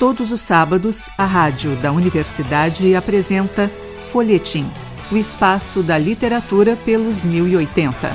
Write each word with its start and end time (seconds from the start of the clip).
Todos 0.00 0.32
os 0.32 0.40
sábados, 0.40 1.10
a 1.18 1.26
rádio 1.26 1.76
da 1.76 1.92
universidade 1.92 2.94
apresenta 2.94 3.68
Folhetim, 3.98 4.66
o 5.12 5.16
espaço 5.18 5.82
da 5.82 5.98
literatura 5.98 6.74
pelos 6.74 7.22
1080. 7.22 8.08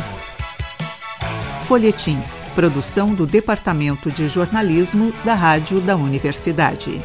Folhetim, 1.67 2.17
produção 2.55 3.13
do 3.13 3.27
Departamento 3.27 4.09
de 4.09 4.27
Jornalismo 4.27 5.13
da 5.23 5.35
Rádio 5.35 5.79
da 5.79 5.95
Universidade. 5.95 6.99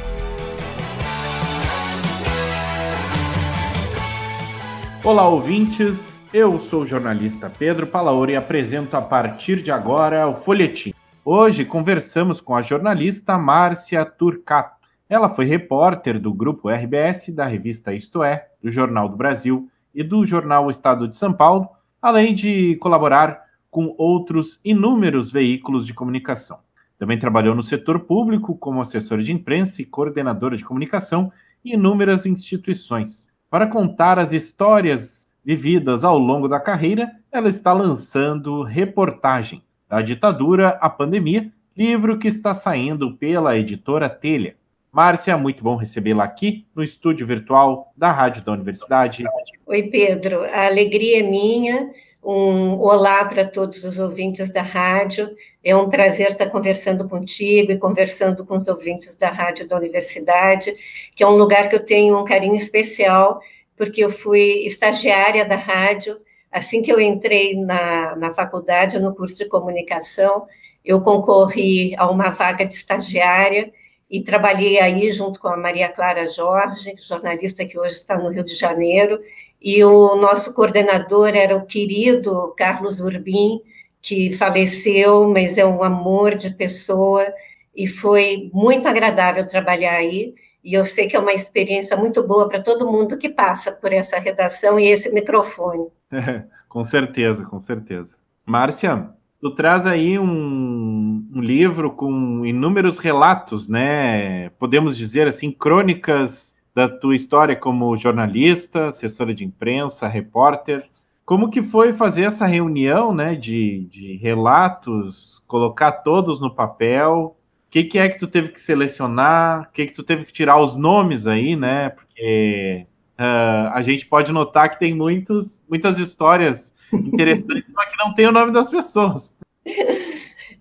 Olá, 5.04 5.28
ouvintes. 5.28 6.22
Eu 6.32 6.58
sou 6.58 6.84
o 6.84 6.86
jornalista 6.86 7.50
Pedro 7.50 7.86
Palaoro 7.86 8.30
e 8.30 8.36
apresento 8.36 8.96
a 8.96 9.02
partir 9.02 9.60
de 9.60 9.70
agora 9.70 10.26
o 10.26 10.34
Folhetim 10.34 10.94
Hoje 11.22 11.66
conversamos 11.66 12.40
com 12.40 12.54
a 12.56 12.62
jornalista 12.62 13.36
Márcia 13.36 14.06
Turcato. 14.06 14.88
Ela 15.06 15.28
foi 15.28 15.44
repórter 15.44 16.18
do 16.18 16.32
grupo 16.32 16.70
RBS, 16.70 17.28
da 17.34 17.44
revista 17.44 17.92
Isto 17.92 18.22
É, 18.22 18.48
do 18.62 18.70
Jornal 18.70 19.06
do 19.06 19.18
Brasil 19.18 19.68
e 19.94 20.02
do 20.02 20.24
jornal 20.24 20.70
Estado 20.70 21.06
de 21.06 21.14
São 21.14 21.30
Paulo, 21.30 21.68
além 22.00 22.34
de 22.34 22.76
colaborar 22.76 23.38
com 23.70 23.94
outros 23.98 24.60
inúmeros 24.64 25.30
veículos 25.30 25.86
de 25.86 25.92
comunicação. 25.92 26.60
Também 26.98 27.18
trabalhou 27.18 27.54
no 27.54 27.62
setor 27.62 28.00
público 28.00 28.56
como 28.56 28.80
assessora 28.80 29.22
de 29.22 29.30
imprensa 29.30 29.82
e 29.82 29.84
coordenadora 29.84 30.56
de 30.56 30.64
comunicação 30.64 31.30
em 31.62 31.74
inúmeras 31.74 32.24
instituições. 32.24 33.28
Para 33.50 33.66
contar 33.66 34.18
as 34.18 34.32
histórias 34.32 35.26
vividas 35.44 36.02
ao 36.02 36.18
longo 36.18 36.48
da 36.48 36.58
carreira, 36.58 37.12
ela 37.30 37.50
está 37.50 37.74
lançando 37.74 38.62
reportagem 38.62 39.62
da 39.90 40.00
ditadura 40.00 40.68
à 40.80 40.88
pandemia, 40.88 41.50
livro 41.76 42.16
que 42.16 42.28
está 42.28 42.54
saindo 42.54 43.16
pela 43.16 43.58
editora 43.58 44.08
Telha. 44.08 44.54
Márcia, 44.92 45.36
muito 45.36 45.64
bom 45.64 45.74
recebê-la 45.74 46.22
aqui 46.22 46.64
no 46.74 46.82
estúdio 46.84 47.26
virtual 47.26 47.92
da 47.96 48.12
Rádio 48.12 48.44
da 48.44 48.52
Universidade. 48.52 49.24
Oi, 49.66 49.82
Pedro. 49.82 50.44
A 50.44 50.66
alegria 50.66 51.18
é 51.18 51.22
minha. 51.24 51.90
Um 52.22 52.78
olá 52.78 53.24
para 53.24 53.44
todos 53.44 53.82
os 53.82 53.98
ouvintes 53.98 54.50
da 54.52 54.62
rádio. 54.62 55.28
É 55.64 55.74
um 55.74 55.88
prazer 55.88 56.30
estar 56.30 56.46
conversando 56.50 57.08
contigo 57.08 57.72
e 57.72 57.78
conversando 57.78 58.46
com 58.46 58.56
os 58.56 58.68
ouvintes 58.68 59.16
da 59.16 59.30
rádio 59.30 59.66
da 59.66 59.76
universidade, 59.76 60.72
que 61.16 61.24
é 61.24 61.26
um 61.26 61.36
lugar 61.36 61.68
que 61.68 61.74
eu 61.74 61.84
tenho 61.84 62.20
um 62.20 62.24
carinho 62.24 62.54
especial, 62.54 63.40
porque 63.76 64.04
eu 64.04 64.10
fui 64.10 64.64
estagiária 64.64 65.44
da 65.44 65.56
rádio 65.56 66.16
Assim 66.50 66.82
que 66.82 66.92
eu 66.92 67.00
entrei 67.00 67.56
na, 67.56 68.16
na 68.16 68.32
faculdade, 68.32 68.98
no 68.98 69.14
curso 69.14 69.36
de 69.36 69.48
comunicação, 69.48 70.46
eu 70.84 71.00
concorri 71.00 71.94
a 71.96 72.10
uma 72.10 72.30
vaga 72.30 72.64
de 72.64 72.74
estagiária 72.74 73.72
e 74.10 74.22
trabalhei 74.22 74.80
aí 74.80 75.12
junto 75.12 75.38
com 75.38 75.48
a 75.48 75.56
Maria 75.56 75.88
Clara 75.88 76.26
Jorge, 76.26 76.94
jornalista 76.98 77.64
que 77.64 77.78
hoje 77.78 77.94
está 77.94 78.18
no 78.18 78.28
Rio 78.30 78.42
de 78.42 78.56
Janeiro, 78.56 79.20
e 79.62 79.84
o 79.84 80.16
nosso 80.16 80.52
coordenador 80.54 81.36
era 81.36 81.56
o 81.56 81.66
querido 81.66 82.52
Carlos 82.56 82.98
Urbim, 82.98 83.60
que 84.02 84.32
faleceu, 84.32 85.28
mas 85.28 85.58
é 85.58 85.64
um 85.64 85.84
amor 85.84 86.34
de 86.34 86.50
pessoa, 86.50 87.32
e 87.76 87.86
foi 87.86 88.50
muito 88.52 88.88
agradável 88.88 89.46
trabalhar 89.46 89.96
aí, 89.96 90.34
e 90.64 90.74
eu 90.74 90.84
sei 90.84 91.06
que 91.06 91.14
é 91.14 91.18
uma 91.20 91.32
experiência 91.32 91.96
muito 91.96 92.22
boa 92.26 92.48
para 92.48 92.60
todo 92.62 92.90
mundo 92.90 93.16
que 93.16 93.28
passa 93.28 93.70
por 93.70 93.92
essa 93.92 94.18
redação 94.18 94.80
e 94.80 94.88
esse 94.88 95.10
microfone. 95.10 95.86
com 96.68 96.84
certeza, 96.84 97.44
com 97.44 97.58
certeza. 97.58 98.18
Márcia, 98.44 99.10
tu 99.40 99.50
traz 99.54 99.86
aí 99.86 100.18
um, 100.18 101.26
um, 101.34 101.40
livro 101.40 101.90
com 101.90 102.44
inúmeros 102.44 102.98
relatos, 102.98 103.68
né? 103.68 104.50
Podemos 104.50 104.96
dizer 104.96 105.26
assim, 105.26 105.50
crônicas 105.50 106.54
da 106.74 106.88
tua 106.88 107.16
história 107.16 107.56
como 107.56 107.96
jornalista, 107.96 108.86
assessora 108.86 109.34
de 109.34 109.44
imprensa, 109.44 110.06
repórter. 110.06 110.88
Como 111.24 111.50
que 111.50 111.62
foi 111.62 111.92
fazer 111.92 112.24
essa 112.24 112.44
reunião, 112.44 113.14
né, 113.14 113.36
de, 113.36 113.86
de 113.90 114.16
relatos, 114.16 115.42
colocar 115.46 115.92
todos 115.92 116.40
no 116.40 116.52
papel? 116.52 117.36
O 117.68 117.70
que, 117.70 117.84
que 117.84 117.98
é 117.98 118.08
que 118.08 118.18
tu 118.18 118.26
teve 118.26 118.48
que 118.48 118.60
selecionar? 118.60 119.68
O 119.68 119.72
que, 119.72 119.86
que 119.86 119.92
tu 119.92 120.02
teve 120.02 120.24
que 120.24 120.32
tirar 120.32 120.60
os 120.60 120.74
nomes 120.74 121.28
aí, 121.28 121.54
né? 121.54 121.90
Porque 121.90 122.84
Uh, 123.20 123.68
a 123.74 123.82
gente 123.82 124.06
pode 124.06 124.32
notar 124.32 124.70
que 124.70 124.78
tem 124.78 124.94
muitos, 124.94 125.62
muitas 125.68 125.98
histórias 125.98 126.74
interessantes, 126.90 127.70
mas 127.76 127.90
que 127.90 127.98
não 128.02 128.14
tem 128.14 128.26
o 128.26 128.32
nome 128.32 128.50
das 128.50 128.70
pessoas. 128.70 129.34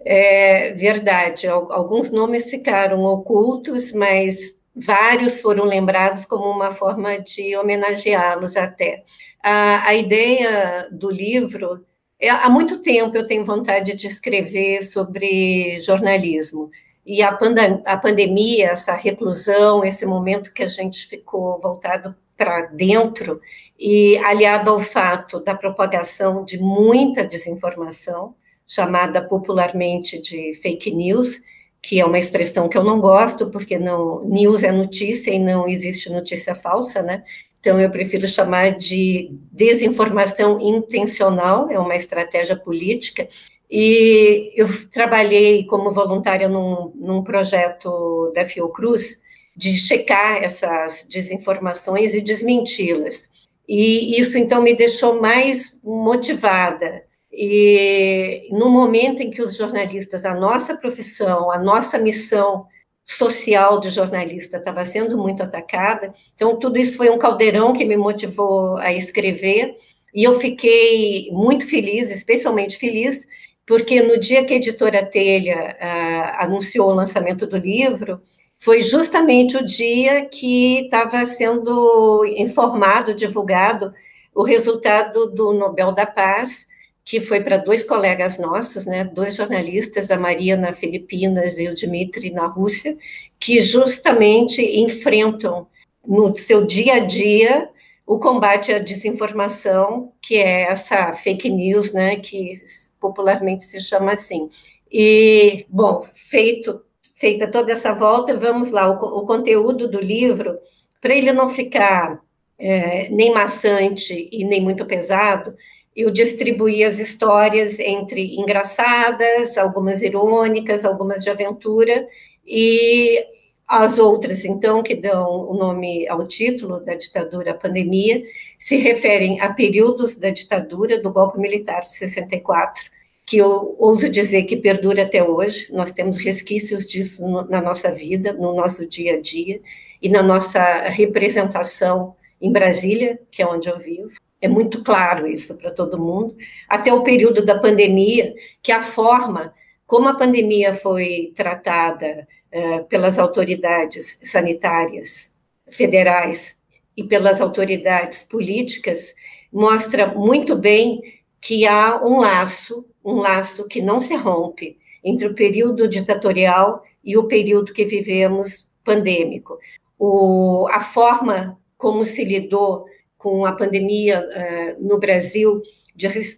É 0.05 0.71
verdade, 0.75 1.45
alguns 1.45 2.09
nomes 2.09 2.49
ficaram 2.49 3.03
ocultos, 3.03 3.91
mas 3.91 4.55
vários 4.73 5.41
foram 5.41 5.65
lembrados 5.65 6.25
como 6.25 6.45
uma 6.45 6.71
forma 6.71 7.19
de 7.19 7.55
homenageá-los 7.57 8.55
até. 8.55 9.03
A, 9.43 9.87
a 9.87 9.93
ideia 9.93 10.87
do 10.89 11.11
livro, 11.11 11.85
é, 12.17 12.29
há 12.29 12.49
muito 12.49 12.81
tempo 12.81 13.15
eu 13.17 13.25
tenho 13.25 13.43
vontade 13.43 13.93
de 13.93 14.07
escrever 14.07 14.81
sobre 14.83 15.77
jornalismo, 15.81 16.71
e 17.05 17.21
a, 17.21 17.33
pandem 17.33 17.81
a 17.85 17.97
pandemia, 17.97 18.69
essa 18.69 18.95
reclusão, 18.95 19.83
esse 19.83 20.05
momento 20.05 20.53
que 20.53 20.63
a 20.63 20.67
gente 20.69 21.07
ficou 21.07 21.59
voltado 21.59 22.15
para 22.39 22.61
dentro, 22.67 23.41
e 23.77 24.17
aliado 24.19 24.71
ao 24.71 24.79
fato 24.79 25.41
da 25.41 25.53
propagação 25.53 26.45
de 26.45 26.57
muita 26.57 27.25
desinformação, 27.25 28.33
chamada 28.65 29.21
popularmente 29.21 30.21
de 30.21 30.53
fake 30.61 30.89
news, 30.91 31.41
que 31.81 31.99
é 31.99 32.05
uma 32.05 32.17
expressão 32.17 32.69
que 32.69 32.77
eu 32.77 32.83
não 32.83 33.01
gosto, 33.01 33.49
porque 33.49 33.77
não 33.77 34.23
news 34.25 34.63
é 34.63 34.71
notícia 34.71 35.31
e 35.31 35.39
não 35.39 35.67
existe 35.67 36.09
notícia 36.09 36.55
falsa, 36.55 37.01
né? 37.01 37.23
Então 37.59 37.79
eu 37.79 37.89
prefiro 37.89 38.27
chamar 38.27 38.71
de 38.71 39.31
desinformação 39.51 40.61
intencional, 40.61 41.69
é 41.69 41.77
uma 41.77 41.95
estratégia 41.95 42.55
política. 42.55 43.27
E 43.69 44.53
eu 44.55 44.67
trabalhei 44.89 45.65
como 45.65 45.91
voluntária 45.91 46.47
num, 46.47 46.91
num 46.95 47.23
projeto 47.23 48.31
da 48.33 48.45
Fiocruz, 48.45 49.21
de 49.59 49.77
checar 49.77 50.41
essas 50.41 51.05
desinformações 51.09 52.13
e 52.13 52.21
desmenti-las. 52.21 53.29
E 53.67 54.17
isso, 54.17 54.37
então, 54.37 54.61
me 54.61 54.73
deixou 54.73 55.19
mais 55.19 55.77
motivada. 55.83 57.03
E 57.29 58.47
no 58.51 58.69
momento 58.69 59.21
em 59.21 59.29
que 59.29 59.41
os 59.41 59.57
jornalistas, 59.57 60.23
a 60.23 60.33
nossa 60.33 60.77
profissão, 60.77 61.51
a 61.51 61.59
nossa 61.59 61.99
missão 61.99 62.67
social 63.05 63.81
de 63.81 63.89
jornalista 63.89 64.57
estava 64.57 64.85
sendo 64.85 65.17
muito 65.17 65.43
atacada, 65.43 66.13
então 66.33 66.57
tudo 66.57 66.77
isso 66.77 66.95
foi 66.95 67.09
um 67.09 67.17
caldeirão 67.17 67.73
que 67.73 67.83
me 67.83 67.97
motivou 67.97 68.77
a 68.77 68.93
escrever. 68.93 69.75
E 70.15 70.23
eu 70.23 70.39
fiquei 70.39 71.29
muito 71.33 71.67
feliz, 71.67 72.09
especialmente 72.09 72.77
feliz, 72.77 73.27
porque 73.67 74.01
no 74.01 74.17
dia 74.17 74.45
que 74.45 74.53
a 74.53 74.57
editora 74.57 75.05
Telha 75.05 75.75
uh, 75.81 76.43
anunciou 76.45 76.89
o 76.89 76.93
lançamento 76.93 77.45
do 77.45 77.57
livro, 77.57 78.21
foi 78.59 78.83
justamente 78.83 79.55
o 79.55 79.65
dia 79.65 80.25
que 80.25 80.81
estava 80.81 81.23
sendo 81.23 82.25
informado, 82.25 83.15
divulgado, 83.15 83.93
o 84.35 84.43
resultado 84.43 85.27
do 85.27 85.53
Nobel 85.53 85.93
da 85.93 86.05
Paz, 86.05 86.67
que 87.05 87.21
foi 87.21 87.41
para 87.41 87.57
dois 87.57 87.83
colegas 87.83 88.37
nossos, 88.37 88.85
né, 88.85 89.05
dois 89.05 89.35
jornalistas, 89.35 90.11
a 90.11 90.17
Maria 90.17 90.57
na 90.57 90.73
Filipinas 90.73 91.57
e 91.57 91.69
o 91.69 91.73
Dmitry 91.73 92.31
na 92.31 92.47
Rússia, 92.47 92.97
que 93.39 93.61
justamente 93.61 94.61
enfrentam 94.81 95.65
no 96.05 96.35
seu 96.35 96.65
dia 96.65 96.95
a 96.95 96.99
dia 96.99 97.69
o 98.05 98.19
combate 98.19 98.73
à 98.73 98.79
desinformação, 98.79 100.11
que 100.21 100.35
é 100.35 100.63
essa 100.63 101.13
fake 101.13 101.49
news, 101.49 101.93
né, 101.93 102.17
que 102.17 102.53
popularmente 102.99 103.63
se 103.63 103.79
chama 103.79 104.11
assim. 104.11 104.49
E, 104.91 105.65
bom, 105.69 106.05
feito 106.13 106.83
feita 107.19 107.47
toda 107.51 107.71
essa 107.71 107.93
volta, 107.93 108.37
vamos 108.37 108.71
lá, 108.71 108.89
o, 108.89 109.19
o 109.19 109.25
conteúdo 109.25 109.87
do 109.89 109.99
livro, 109.99 110.57
para 111.01 111.13
ele 111.13 111.33
não 111.33 111.49
ficar 111.49 112.21
é, 112.57 113.09
nem 113.09 113.33
maçante 113.33 114.29
e 114.31 114.45
nem 114.45 114.61
muito 114.61 114.85
pesado, 114.85 115.53
eu 115.95 116.09
distribuí 116.11 116.83
as 116.83 116.97
histórias 116.97 117.77
entre 117.79 118.35
engraçadas, 118.37 119.57
algumas 119.57 120.01
irônicas, 120.01 120.85
algumas 120.85 121.23
de 121.23 121.29
aventura, 121.29 122.07
e 122.47 123.21
as 123.67 123.99
outras, 123.99 124.45
então, 124.45 124.81
que 124.81 124.95
dão 124.95 125.47
o 125.47 125.53
nome 125.53 126.07
ao 126.07 126.25
título 126.25 126.79
da 126.79 126.95
ditadura, 126.95 127.51
a 127.51 127.53
pandemia, 127.53 128.23
se 128.57 128.77
referem 128.77 129.41
a 129.41 129.53
períodos 129.53 130.15
da 130.15 130.29
ditadura 130.29 131.01
do 131.01 131.11
golpe 131.11 131.37
militar 131.37 131.85
de 131.85 131.93
64, 131.93 132.81
que 133.29 133.37
eu 133.37 133.75
ouso 133.77 134.09
dizer 134.09 134.45
que 134.45 134.57
perdura 134.57 135.03
até 135.03 135.23
hoje. 135.23 135.71
Nós 135.71 135.91
temos 135.91 136.17
resquícios 136.17 136.83
disso 136.83 137.23
na 137.47 137.61
nossa 137.61 137.91
vida, 137.91 138.33
no 138.33 138.55
nosso 138.55 138.87
dia 138.87 139.17
a 139.17 139.21
dia 139.21 139.61
e 140.01 140.09
na 140.09 140.23
nossa 140.23 140.89
representação 140.89 142.15
em 142.41 142.51
Brasília, 142.51 143.19
que 143.29 143.43
é 143.43 143.45
onde 143.45 143.69
eu 143.69 143.77
vivo. 143.77 144.15
É 144.41 144.47
muito 144.47 144.83
claro 144.83 145.27
isso 145.27 145.55
para 145.55 145.69
todo 145.69 145.99
mundo. 145.99 146.35
Até 146.67 146.91
o 146.91 147.03
período 147.03 147.45
da 147.45 147.59
pandemia, 147.59 148.33
que 148.63 148.71
a 148.71 148.81
forma 148.81 149.53
como 149.85 150.07
a 150.07 150.15
pandemia 150.15 150.73
foi 150.73 151.31
tratada 151.35 152.27
uh, 152.51 152.83
pelas 152.85 153.19
autoridades 153.19 154.17
sanitárias 154.23 155.35
federais 155.69 156.59
e 156.97 157.03
pelas 157.03 157.41
autoridades 157.41 158.23
políticas, 158.23 159.13
mostra 159.53 160.07
muito 160.07 160.55
bem 160.55 160.99
que 161.39 161.67
há 161.67 162.03
um 162.03 162.21
laço, 162.21 162.88
um 163.03 163.15
laço 163.15 163.67
que 163.67 163.81
não 163.81 163.99
se 163.99 164.15
rompe 164.15 164.77
entre 165.03 165.27
o 165.27 165.33
período 165.33 165.87
ditatorial 165.87 166.83
e 167.03 167.17
o 167.17 167.27
período 167.27 167.73
que 167.73 167.85
vivemos 167.85 168.67
pandêmico. 168.83 169.57
O, 169.97 170.67
a 170.71 170.81
forma 170.81 171.57
como 171.77 172.03
se 172.03 172.23
lidou 172.23 172.85
com 173.17 173.45
a 173.45 173.51
pandemia 173.51 174.21
uh, 174.21 174.83
no 174.85 174.97
Brasil 174.97 175.61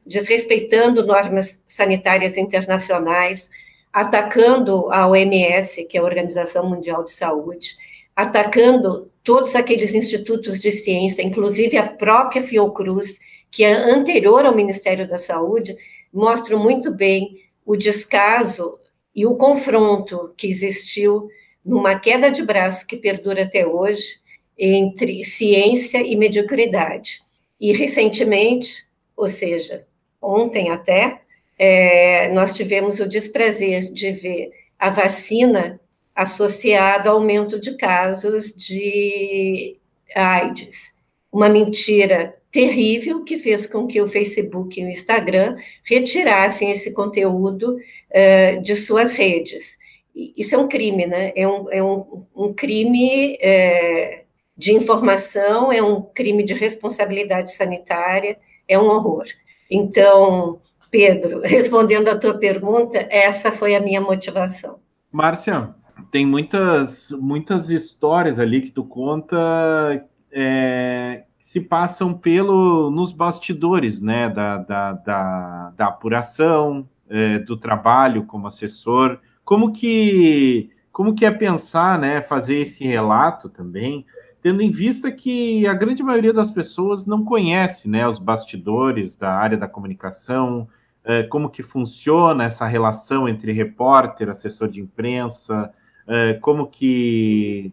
desrespeitando 0.05 1.05
normas 1.05 1.61
sanitárias 1.67 2.35
internacionais, 2.35 3.49
atacando 3.93 4.91
a 4.91 5.07
OMS, 5.07 5.85
que 5.85 5.97
é 5.97 6.01
a 6.01 6.03
Organização 6.03 6.67
Mundial 6.67 7.03
de 7.03 7.11
Saúde, 7.11 7.75
atacando 8.15 9.11
todos 9.23 9.55
aqueles 9.55 9.93
institutos 9.93 10.59
de 10.59 10.71
ciência, 10.71 11.21
inclusive 11.21 11.77
a 11.77 11.87
própria 11.87 12.41
Fiocruz, 12.41 13.19
que 13.51 13.63
é 13.63 13.71
anterior 13.71 14.45
ao 14.45 14.55
Ministério 14.55 15.07
da 15.07 15.17
Saúde, 15.17 15.75
mostram 16.13 16.59
muito 16.59 16.91
bem 16.91 17.41
o 17.65 17.75
descaso 17.75 18.79
e 19.15 19.25
o 19.25 19.35
confronto 19.35 20.33
que 20.37 20.47
existiu 20.47 21.29
numa 21.63 21.99
queda 21.99 22.29
de 22.31 22.43
braço 22.43 22.87
que 22.87 22.97
perdura 22.97 23.43
até 23.43 23.65
hoje 23.65 24.19
entre 24.57 25.23
ciência 25.23 25.99
e 25.99 26.15
mediocridade. 26.15 27.21
E 27.59 27.71
recentemente, 27.73 28.85
ou 29.15 29.27
seja, 29.27 29.85
ontem 30.21 30.69
até, 30.69 31.21
é, 31.57 32.29
nós 32.29 32.55
tivemos 32.55 32.99
o 32.99 33.07
desprazer 33.07 33.91
de 33.91 34.11
ver 34.11 34.51
a 34.79 34.89
vacina 34.89 35.79
associada 36.15 37.09
ao 37.09 37.17
aumento 37.17 37.59
de 37.59 37.77
casos 37.77 38.55
de 38.55 39.77
AIDS. 40.15 40.93
Uma 41.31 41.47
mentira 41.47 42.40
terrível 42.51 43.23
que 43.23 43.37
fez 43.37 43.65
com 43.65 43.87
que 43.87 44.01
o 44.01 44.07
Facebook 44.07 44.79
e 44.79 44.85
o 44.85 44.89
Instagram 44.89 45.55
retirassem 45.83 46.69
esse 46.69 46.91
conteúdo 46.91 47.77
uh, 47.77 48.61
de 48.61 48.75
suas 48.75 49.13
redes. 49.13 49.77
Isso 50.13 50.55
é 50.55 50.57
um 50.57 50.67
crime, 50.67 51.07
né? 51.07 51.31
É 51.35 51.47
um, 51.47 51.71
é 51.71 51.81
um, 51.81 52.25
um 52.35 52.53
crime 52.53 53.37
é, 53.41 54.23
de 54.57 54.73
informação, 54.73 55.71
é 55.71 55.81
um 55.81 56.01
crime 56.01 56.43
de 56.43 56.53
responsabilidade 56.53 57.53
sanitária, 57.53 58.37
é 58.67 58.77
um 58.77 58.87
horror. 58.87 59.25
Então, 59.69 60.59
Pedro, 60.89 61.39
respondendo 61.45 62.09
à 62.09 62.17
tua 62.17 62.33
pergunta, 62.33 63.07
essa 63.09 63.51
foi 63.51 63.73
a 63.73 63.79
minha 63.79 64.01
motivação. 64.01 64.79
Márcia, 65.09 65.73
tem 66.11 66.25
muitas, 66.25 67.11
muitas 67.11 67.69
histórias 67.69 68.37
ali 68.37 68.61
que 68.61 68.71
tu 68.71 68.83
conta 68.83 70.05
é, 70.29 71.23
se 71.41 71.59
passam 71.59 72.13
pelo 72.13 72.89
nos 72.89 73.11
bastidores, 73.11 73.99
né, 73.99 74.29
da, 74.29 74.57
da, 74.57 74.93
da, 74.93 75.73
da 75.75 75.87
apuração, 75.87 76.87
é, 77.09 77.39
do 77.39 77.57
trabalho 77.57 78.23
como 78.25 78.47
assessor. 78.47 79.19
Como 79.43 79.73
que 79.73 80.69
como 80.93 81.15
que 81.15 81.25
é 81.25 81.31
pensar, 81.31 81.97
né, 81.97 82.21
fazer 82.21 82.59
esse 82.59 82.85
relato 82.85 83.49
também 83.49 84.05
tendo 84.41 84.61
em 84.61 84.71
vista 84.71 85.11
que 85.11 85.67
a 85.67 85.73
grande 85.73 86.01
maioria 86.01 86.33
das 86.33 86.49
pessoas 86.49 87.05
não 87.05 87.23
conhece 87.23 87.87
né, 87.87 88.07
os 88.07 88.17
bastidores 88.17 89.15
da 89.15 89.33
área 89.33 89.57
da 89.57 89.67
comunicação, 89.67 90.67
é, 91.03 91.23
como 91.23 91.49
que 91.49 91.61
funciona 91.61 92.43
essa 92.43 92.65
relação 92.65 93.29
entre 93.29 93.51
repórter, 93.51 94.29
assessor 94.29 94.67
de 94.67 94.81
imprensa, 94.81 95.71
é, 96.07 96.33
como 96.33 96.67
que 96.67 97.71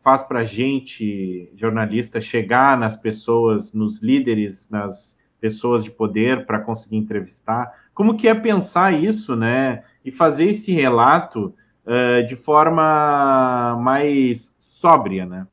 faz 0.00 0.22
para 0.22 0.40
a 0.40 0.44
gente, 0.44 1.50
jornalista, 1.54 2.20
chegar 2.20 2.76
nas 2.76 2.96
pessoas, 2.96 3.72
nos 3.72 4.02
líderes, 4.02 4.68
nas 4.68 5.16
pessoas 5.40 5.82
de 5.82 5.90
poder 5.90 6.46
para 6.46 6.60
conseguir 6.60 6.96
entrevistar. 6.96 7.72
Como 7.94 8.16
que 8.16 8.28
é 8.28 8.34
pensar 8.34 8.92
isso, 8.92 9.34
né? 9.34 9.82
E 10.04 10.10
fazer 10.10 10.48
esse 10.48 10.72
relato 10.72 11.54
uh, 11.84 12.26
de 12.26 12.36
forma 12.36 13.76
mais 13.80 14.54
sóbria, 14.58 15.26
né? 15.26 15.46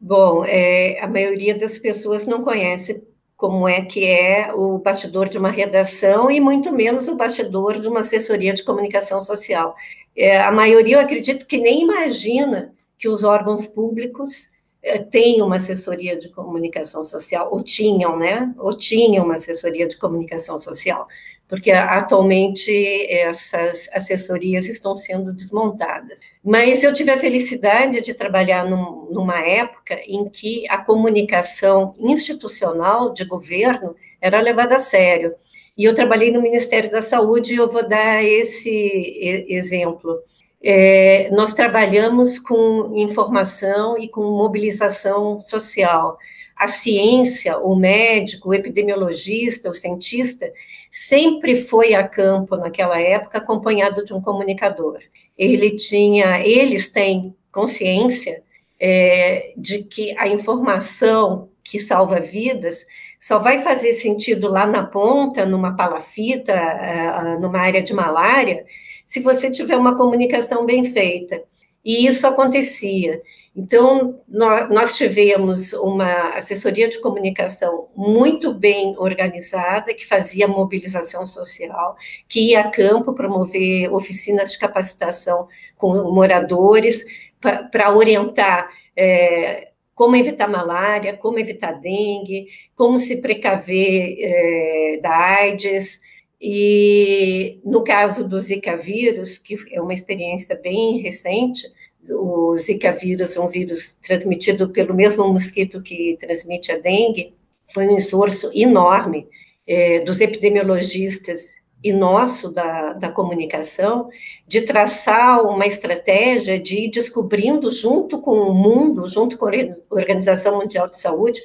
Bom, 0.00 0.44
é, 0.46 1.00
a 1.00 1.08
maioria 1.08 1.58
das 1.58 1.76
pessoas 1.76 2.26
não 2.26 2.42
conhece 2.42 3.06
como 3.36 3.68
é 3.68 3.82
que 3.82 4.04
é 4.04 4.52
o 4.54 4.78
bastidor 4.78 5.28
de 5.28 5.38
uma 5.38 5.50
redação 5.50 6.30
e 6.30 6.40
muito 6.40 6.72
menos 6.72 7.08
o 7.08 7.16
bastidor 7.16 7.78
de 7.78 7.88
uma 7.88 8.00
assessoria 8.00 8.52
de 8.52 8.64
comunicação 8.64 9.20
social. 9.20 9.74
É, 10.16 10.40
a 10.40 10.50
maioria, 10.50 10.96
eu 10.96 11.00
acredito 11.00 11.46
que 11.46 11.58
nem 11.58 11.82
imagina 11.82 12.72
que 12.98 13.08
os 13.08 13.24
órgãos 13.24 13.66
públicos 13.66 14.50
é, 14.82 14.98
têm 14.98 15.40
uma 15.40 15.56
assessoria 15.56 16.16
de 16.16 16.28
comunicação 16.28 17.04
social, 17.04 17.48
ou 17.52 17.62
tinham, 17.62 18.18
né? 18.18 18.52
Ou 18.58 18.76
tinham 18.76 19.24
uma 19.24 19.34
assessoria 19.34 19.86
de 19.86 19.96
comunicação 19.96 20.58
social 20.58 21.06
porque 21.48 21.70
atualmente 21.70 22.70
essas 23.10 23.88
assessorias 23.94 24.68
estão 24.68 24.94
sendo 24.94 25.32
desmontadas. 25.32 26.20
Mas 26.44 26.84
eu 26.84 26.92
tive 26.92 27.10
a 27.10 27.16
felicidade 27.16 28.02
de 28.02 28.12
trabalhar 28.12 28.68
num, 28.68 29.08
numa 29.10 29.40
época 29.40 29.98
em 30.06 30.28
que 30.28 30.68
a 30.68 30.76
comunicação 30.76 31.94
institucional 31.98 33.14
de 33.14 33.24
governo 33.24 33.96
era 34.20 34.40
levada 34.42 34.76
a 34.76 34.78
sério. 34.78 35.34
E 35.76 35.84
eu 35.84 35.94
trabalhei 35.94 36.30
no 36.30 36.42
Ministério 36.42 36.90
da 36.90 37.00
Saúde 37.00 37.54
e 37.54 37.56
eu 37.56 37.68
vou 37.68 37.88
dar 37.88 38.22
esse 38.22 39.46
exemplo. 39.48 40.18
É, 40.62 41.30
nós 41.30 41.54
trabalhamos 41.54 42.38
com 42.38 42.92
informação 42.96 43.96
e 43.96 44.08
com 44.08 44.22
mobilização 44.22 45.40
social. 45.40 46.18
A 46.56 46.66
ciência, 46.66 47.56
o 47.58 47.76
médico, 47.76 48.48
o 48.48 48.54
epidemiologista, 48.54 49.70
o 49.70 49.74
cientista, 49.74 50.52
sempre 50.90 51.54
foi 51.54 51.94
a 51.94 52.06
campo 52.06 52.56
naquela 52.56 53.00
época 53.00 53.38
acompanhado 53.38 54.04
de 54.04 54.12
um 54.12 54.20
comunicador. 54.20 54.98
Ele 55.36 55.70
tinha, 55.76 56.40
eles 56.44 56.90
têm 56.90 57.36
consciência 57.52 58.42
é, 58.80 59.52
de 59.56 59.84
que 59.84 60.16
a 60.18 60.26
informação 60.26 61.48
que 61.62 61.78
salva 61.78 62.18
vidas 62.20 62.84
só 63.18 63.38
vai 63.38 63.62
fazer 63.62 63.92
sentido 63.94 64.48
lá 64.48 64.66
na 64.66 64.86
ponta, 64.86 65.44
numa 65.44 65.74
palafita, 65.74 66.52
é, 66.52 67.38
numa 67.38 67.58
área 67.58 67.82
de 67.82 67.92
malária, 67.92 68.64
se 69.04 69.20
você 69.20 69.50
tiver 69.50 69.76
uma 69.76 69.96
comunicação 69.96 70.64
bem 70.64 70.84
feita. 70.84 71.42
E 71.84 72.06
isso 72.06 72.26
acontecia. 72.26 73.22
Então, 73.56 74.20
nós, 74.28 74.96
tivemos 74.96 75.72
uma 75.72 76.36
assessoria 76.36 76.88
de 76.88 77.00
comunicação 77.00 77.88
muito 77.96 78.54
bem 78.54 78.94
organizada, 78.96 79.92
que 79.92 80.06
fazia 80.06 80.46
mobilização 80.46 81.26
social, 81.26 81.96
que 82.28 82.50
ia 82.50 82.60
a 82.60 82.70
campo 82.70 83.12
promover 83.14 83.92
oficinas 83.92 84.52
de 84.52 84.58
capacitação 84.58 85.48
com 85.76 85.94
moradores, 86.12 87.04
para 87.40 87.92
orientar 87.92 88.68
é, 88.96 89.68
como 89.98 90.14
evitar 90.14 90.48
malária, 90.48 91.16
como 91.16 91.40
evitar 91.40 91.72
dengue, 91.72 92.46
como 92.76 93.00
se 93.00 93.16
precaver 93.16 94.16
é, 94.20 95.00
da 95.02 95.10
AIDS. 95.10 96.00
E 96.40 97.58
no 97.64 97.82
caso 97.82 98.28
do 98.28 98.38
Zika 98.38 98.76
vírus, 98.76 99.38
que 99.38 99.56
é 99.72 99.82
uma 99.82 99.92
experiência 99.92 100.54
bem 100.54 101.00
recente, 101.00 101.66
o 102.12 102.56
Zika 102.56 102.92
vírus 102.92 103.36
é 103.36 103.40
um 103.40 103.48
vírus 103.48 103.94
transmitido 103.94 104.70
pelo 104.70 104.94
mesmo 104.94 105.26
mosquito 105.32 105.82
que 105.82 106.16
transmite 106.20 106.70
a 106.70 106.78
dengue, 106.78 107.34
foi 107.66 107.88
um 107.88 107.96
esforço 107.96 108.52
enorme 108.54 109.26
é, 109.66 109.98
dos 109.98 110.20
epidemiologistas 110.20 111.56
e 111.82 111.92
nosso 111.92 112.52
da, 112.52 112.92
da 112.92 113.10
comunicação 113.10 114.08
de 114.46 114.62
traçar 114.62 115.42
uma 115.42 115.66
estratégia 115.66 116.58
de 116.58 116.86
ir 116.86 116.90
descobrindo 116.90 117.70
junto 117.70 118.18
com 118.20 118.32
o 118.32 118.54
mundo, 118.54 119.08
junto 119.08 119.38
com 119.38 119.46
a 119.46 119.52
Organização 119.90 120.58
Mundial 120.58 120.88
de 120.88 120.98
Saúde, 120.98 121.40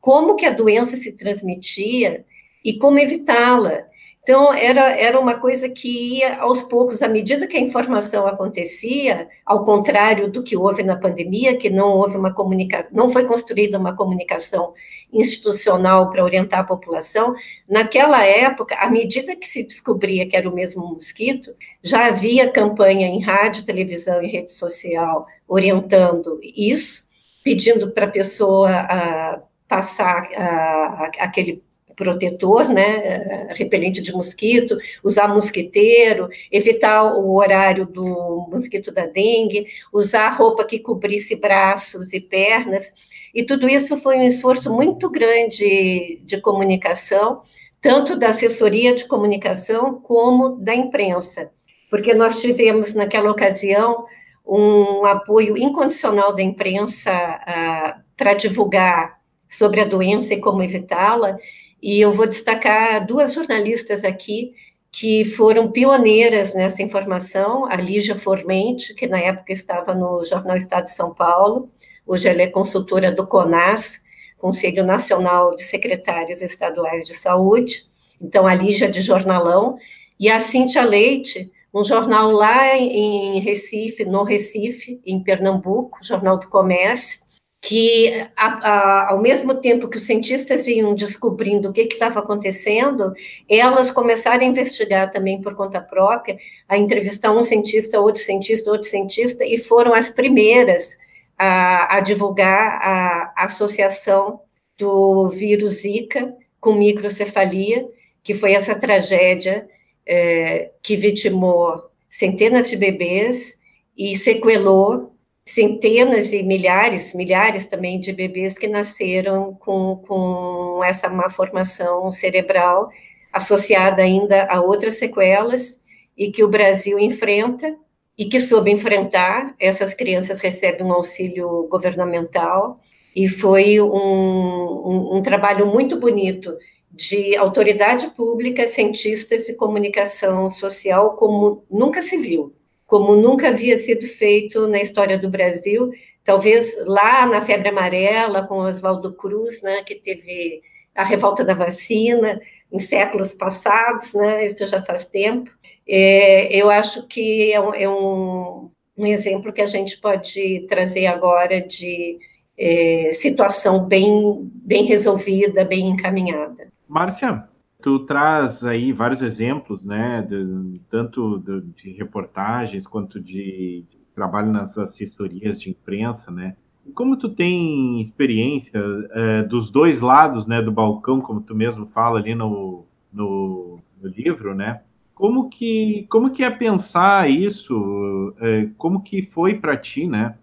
como 0.00 0.36
que 0.36 0.46
a 0.46 0.52
doença 0.52 0.96
se 0.96 1.12
transmitia 1.12 2.24
e 2.64 2.78
como 2.78 2.98
evitá-la. 2.98 3.86
Então, 4.24 4.54
era, 4.54 4.98
era 4.98 5.20
uma 5.20 5.34
coisa 5.34 5.68
que 5.68 6.16
ia 6.16 6.38
aos 6.38 6.62
poucos, 6.62 7.02
à 7.02 7.08
medida 7.08 7.46
que 7.46 7.58
a 7.58 7.60
informação 7.60 8.26
acontecia, 8.26 9.28
ao 9.44 9.66
contrário 9.66 10.30
do 10.32 10.42
que 10.42 10.56
houve 10.56 10.82
na 10.82 10.96
pandemia, 10.96 11.58
que 11.58 11.68
não 11.68 11.90
houve 11.90 12.16
uma 12.16 12.32
comunicação, 12.32 12.90
não 12.90 13.10
foi 13.10 13.26
construída 13.26 13.78
uma 13.78 13.94
comunicação 13.94 14.72
institucional 15.12 16.08
para 16.08 16.24
orientar 16.24 16.60
a 16.60 16.64
população, 16.64 17.34
naquela 17.68 18.24
época, 18.24 18.74
à 18.76 18.90
medida 18.90 19.36
que 19.36 19.46
se 19.46 19.62
descobria 19.62 20.26
que 20.26 20.34
era 20.34 20.48
o 20.48 20.54
mesmo 20.54 20.86
mosquito, 20.86 21.54
já 21.82 22.06
havia 22.06 22.50
campanha 22.50 23.06
em 23.06 23.20
rádio, 23.20 23.62
televisão 23.62 24.22
e 24.22 24.28
rede 24.28 24.50
social 24.50 25.26
orientando 25.46 26.40
isso, 26.42 27.06
pedindo 27.42 27.90
para 27.90 28.06
a 28.06 28.10
pessoa 28.10 28.70
a, 28.70 29.42
passar 29.68 30.30
a, 30.34 30.44
a, 30.44 31.10
aquele 31.20 31.62
protetor, 31.96 32.68
né, 32.68 33.48
repelente 33.50 34.00
de 34.00 34.12
mosquito, 34.12 34.76
usar 35.02 35.28
mosquiteiro, 35.28 36.28
evitar 36.50 37.14
o 37.16 37.34
horário 37.34 37.86
do 37.86 38.48
mosquito 38.50 38.92
da 38.92 39.06
dengue, 39.06 39.66
usar 39.92 40.30
roupa 40.30 40.64
que 40.64 40.78
cobrisse 40.78 41.36
braços 41.36 42.12
e 42.12 42.20
pernas, 42.20 42.92
e 43.34 43.44
tudo 43.44 43.68
isso 43.68 43.98
foi 43.98 44.16
um 44.18 44.26
esforço 44.26 44.72
muito 44.72 45.10
grande 45.10 46.20
de 46.24 46.40
comunicação, 46.40 47.42
tanto 47.80 48.16
da 48.16 48.28
assessoria 48.28 48.94
de 48.94 49.06
comunicação 49.06 50.00
como 50.00 50.56
da 50.56 50.74
imprensa, 50.74 51.50
porque 51.90 52.14
nós 52.14 52.40
tivemos 52.40 52.94
naquela 52.94 53.30
ocasião 53.30 54.06
um 54.46 55.04
apoio 55.06 55.56
incondicional 55.56 56.34
da 56.34 56.42
imprensa 56.42 57.10
uh, 57.12 58.02
para 58.16 58.34
divulgar 58.34 59.18
sobre 59.48 59.80
a 59.80 59.84
doença 59.84 60.34
e 60.34 60.40
como 60.40 60.62
evitá-la, 60.62 61.36
e 61.84 62.00
eu 62.00 62.14
vou 62.14 62.26
destacar 62.26 63.06
duas 63.06 63.34
jornalistas 63.34 64.04
aqui 64.04 64.54
que 64.90 65.22
foram 65.22 65.70
pioneiras 65.70 66.54
nessa 66.54 66.82
informação, 66.82 67.66
a 67.66 67.76
Lígia 67.76 68.14
Formente, 68.14 68.94
que 68.94 69.06
na 69.06 69.18
época 69.18 69.52
estava 69.52 69.94
no 69.94 70.24
Jornal 70.24 70.56
Estado 70.56 70.84
de 70.84 70.92
São 70.92 71.12
Paulo, 71.12 71.68
hoje 72.06 72.26
ela 72.26 72.40
é 72.40 72.46
consultora 72.46 73.12
do 73.12 73.26
CONAS, 73.26 74.00
Conselho 74.38 74.82
Nacional 74.82 75.54
de 75.54 75.62
Secretários 75.62 76.40
Estaduais 76.40 77.04
de 77.06 77.14
Saúde, 77.14 77.84
então 78.18 78.46
a 78.46 78.54
Lígia 78.54 78.88
de 78.88 79.02
jornalão, 79.02 79.76
e 80.18 80.30
a 80.30 80.40
Cíntia 80.40 80.82
Leite, 80.82 81.52
um 81.74 81.84
jornal 81.84 82.30
lá 82.30 82.78
em 82.78 83.40
Recife, 83.40 84.06
no 84.06 84.22
Recife, 84.22 85.02
em 85.04 85.22
Pernambuco, 85.22 85.98
Jornal 86.00 86.38
do 86.38 86.48
Comércio, 86.48 87.20
que, 87.66 88.12
a, 88.36 88.46
a, 88.46 89.10
ao 89.12 89.22
mesmo 89.22 89.54
tempo 89.54 89.88
que 89.88 89.96
os 89.96 90.04
cientistas 90.04 90.68
iam 90.68 90.94
descobrindo 90.94 91.70
o 91.70 91.72
que 91.72 91.80
estava 91.80 92.20
acontecendo, 92.20 93.14
elas 93.48 93.90
começaram 93.90 94.42
a 94.42 94.46
investigar 94.46 95.10
também 95.10 95.40
por 95.40 95.54
conta 95.54 95.80
própria, 95.80 96.36
a 96.68 96.76
entrevistar 96.76 97.32
um 97.32 97.42
cientista, 97.42 97.98
outro 97.98 98.22
cientista, 98.22 98.70
outro 98.70 98.86
cientista, 98.86 99.46
e 99.46 99.56
foram 99.56 99.94
as 99.94 100.10
primeiras 100.10 100.98
a, 101.38 101.96
a 101.96 102.00
divulgar 102.00 102.82
a, 102.82 103.32
associação 103.44 104.40
do 104.76 105.30
vírus 105.30 105.80
Zika 105.80 106.34
com 106.60 106.74
microcefalia, 106.74 107.88
que 108.22 108.34
foi 108.34 108.52
essa 108.52 108.74
tragédia 108.74 109.66
é, 110.06 110.70
que 110.82 110.96
vitimou 110.96 111.82
centenas 112.10 112.68
de 112.68 112.76
bebês 112.76 113.56
e 113.96 114.18
sequelou 114.18 115.13
centenas 115.44 116.32
e 116.32 116.42
milhares, 116.42 117.12
milhares 117.12 117.66
também 117.66 118.00
de 118.00 118.12
bebês 118.12 118.56
que 118.56 118.66
nasceram 118.66 119.54
com, 119.54 120.02
com 120.06 120.82
essa 120.82 121.08
má 121.08 121.28
formação 121.28 122.10
cerebral 122.10 122.88
associada 123.32 124.02
ainda 124.02 124.46
a 124.46 124.60
outras 124.60 124.94
sequelas 124.94 125.80
e 126.16 126.30
que 126.30 126.42
o 126.42 126.48
Brasil 126.48 126.98
enfrenta 126.98 127.76
e 128.16 128.26
que 128.26 128.40
soube 128.40 128.70
enfrentar. 128.70 129.54
Essas 129.58 129.92
crianças 129.92 130.40
recebem 130.40 130.86
um 130.86 130.92
auxílio 130.92 131.66
governamental 131.68 132.80
e 133.14 133.28
foi 133.28 133.80
um, 133.80 133.86
um, 133.86 135.16
um 135.16 135.22
trabalho 135.22 135.66
muito 135.66 135.98
bonito 135.98 136.56
de 136.90 137.36
autoridade 137.36 138.06
pública, 138.10 138.66
cientistas 138.66 139.48
e 139.48 139.56
comunicação 139.56 140.48
social 140.50 141.16
como 141.16 141.64
nunca 141.68 142.00
se 142.00 142.16
viu 142.16 142.54
como 142.94 143.16
nunca 143.16 143.48
havia 143.48 143.76
sido 143.76 144.06
feito 144.06 144.68
na 144.68 144.80
história 144.80 145.18
do 145.18 145.28
Brasil. 145.28 145.90
Talvez 146.22 146.76
lá 146.86 147.26
na 147.26 147.42
febre 147.42 147.68
amarela, 147.68 148.46
com 148.46 148.58
Oswaldo 148.58 149.12
Cruz, 149.12 149.60
né, 149.62 149.82
que 149.82 149.96
teve 149.96 150.62
a 150.94 151.02
revolta 151.02 151.44
da 151.44 151.54
vacina 151.54 152.40
em 152.70 152.78
séculos 152.78 153.34
passados, 153.34 154.14
né, 154.14 154.46
isso 154.46 154.64
já 154.68 154.80
faz 154.80 155.04
tempo. 155.04 155.50
É, 155.88 156.56
eu 156.56 156.70
acho 156.70 157.08
que 157.08 157.52
é, 157.52 157.60
um, 157.60 157.74
é 157.74 157.88
um, 157.88 158.70
um, 158.96 159.06
exemplo 159.06 159.52
que 159.52 159.60
a 159.60 159.66
gente 159.66 160.00
pode 160.00 160.64
trazer 160.68 161.06
agora 161.06 161.60
de 161.60 162.16
é, 162.56 163.10
situação 163.12 163.84
bem, 163.86 164.48
bem 164.54 164.84
resolvida, 164.84 165.64
bem 165.64 165.88
encaminhada. 165.88 166.68
Márcia, 166.86 167.48
tu 167.84 167.98
traz 167.98 168.64
aí 168.64 168.94
vários 168.94 169.20
exemplos, 169.20 169.84
né, 169.84 170.22
de, 170.22 170.80
tanto 170.88 171.38
de, 171.76 171.92
reportagens 171.92 172.86
quanto 172.86 173.20
de, 173.20 173.84
de, 173.90 173.98
trabalho 174.14 174.50
nas 174.50 174.78
assessorias 174.78 175.60
de 175.60 175.68
imprensa, 175.68 176.30
né? 176.30 176.56
Como 176.94 177.14
tu 177.14 177.28
tem 177.28 178.00
experiência 178.00 178.80
é, 179.10 179.42
dos 179.42 179.68
dois 179.70 180.00
lados, 180.00 180.46
né, 180.46 180.62
do 180.62 180.72
balcão, 180.72 181.20
como 181.20 181.42
tu 181.42 181.54
mesmo 181.54 181.84
fala 181.84 182.18
ali 182.18 182.34
no, 182.34 182.86
no, 183.12 183.80
no 184.00 184.08
livro, 184.08 184.54
né? 184.54 184.80
Como 185.14 185.50
que 185.50 186.06
como 186.08 186.30
que 186.30 186.42
é 186.42 186.50
pensar 186.50 187.30
isso? 187.30 188.34
É, 188.40 188.66
como 188.78 189.02
que 189.02 189.22
foi 189.22 189.56
para 189.56 189.76
ti, 189.76 190.06
né? 190.06 190.36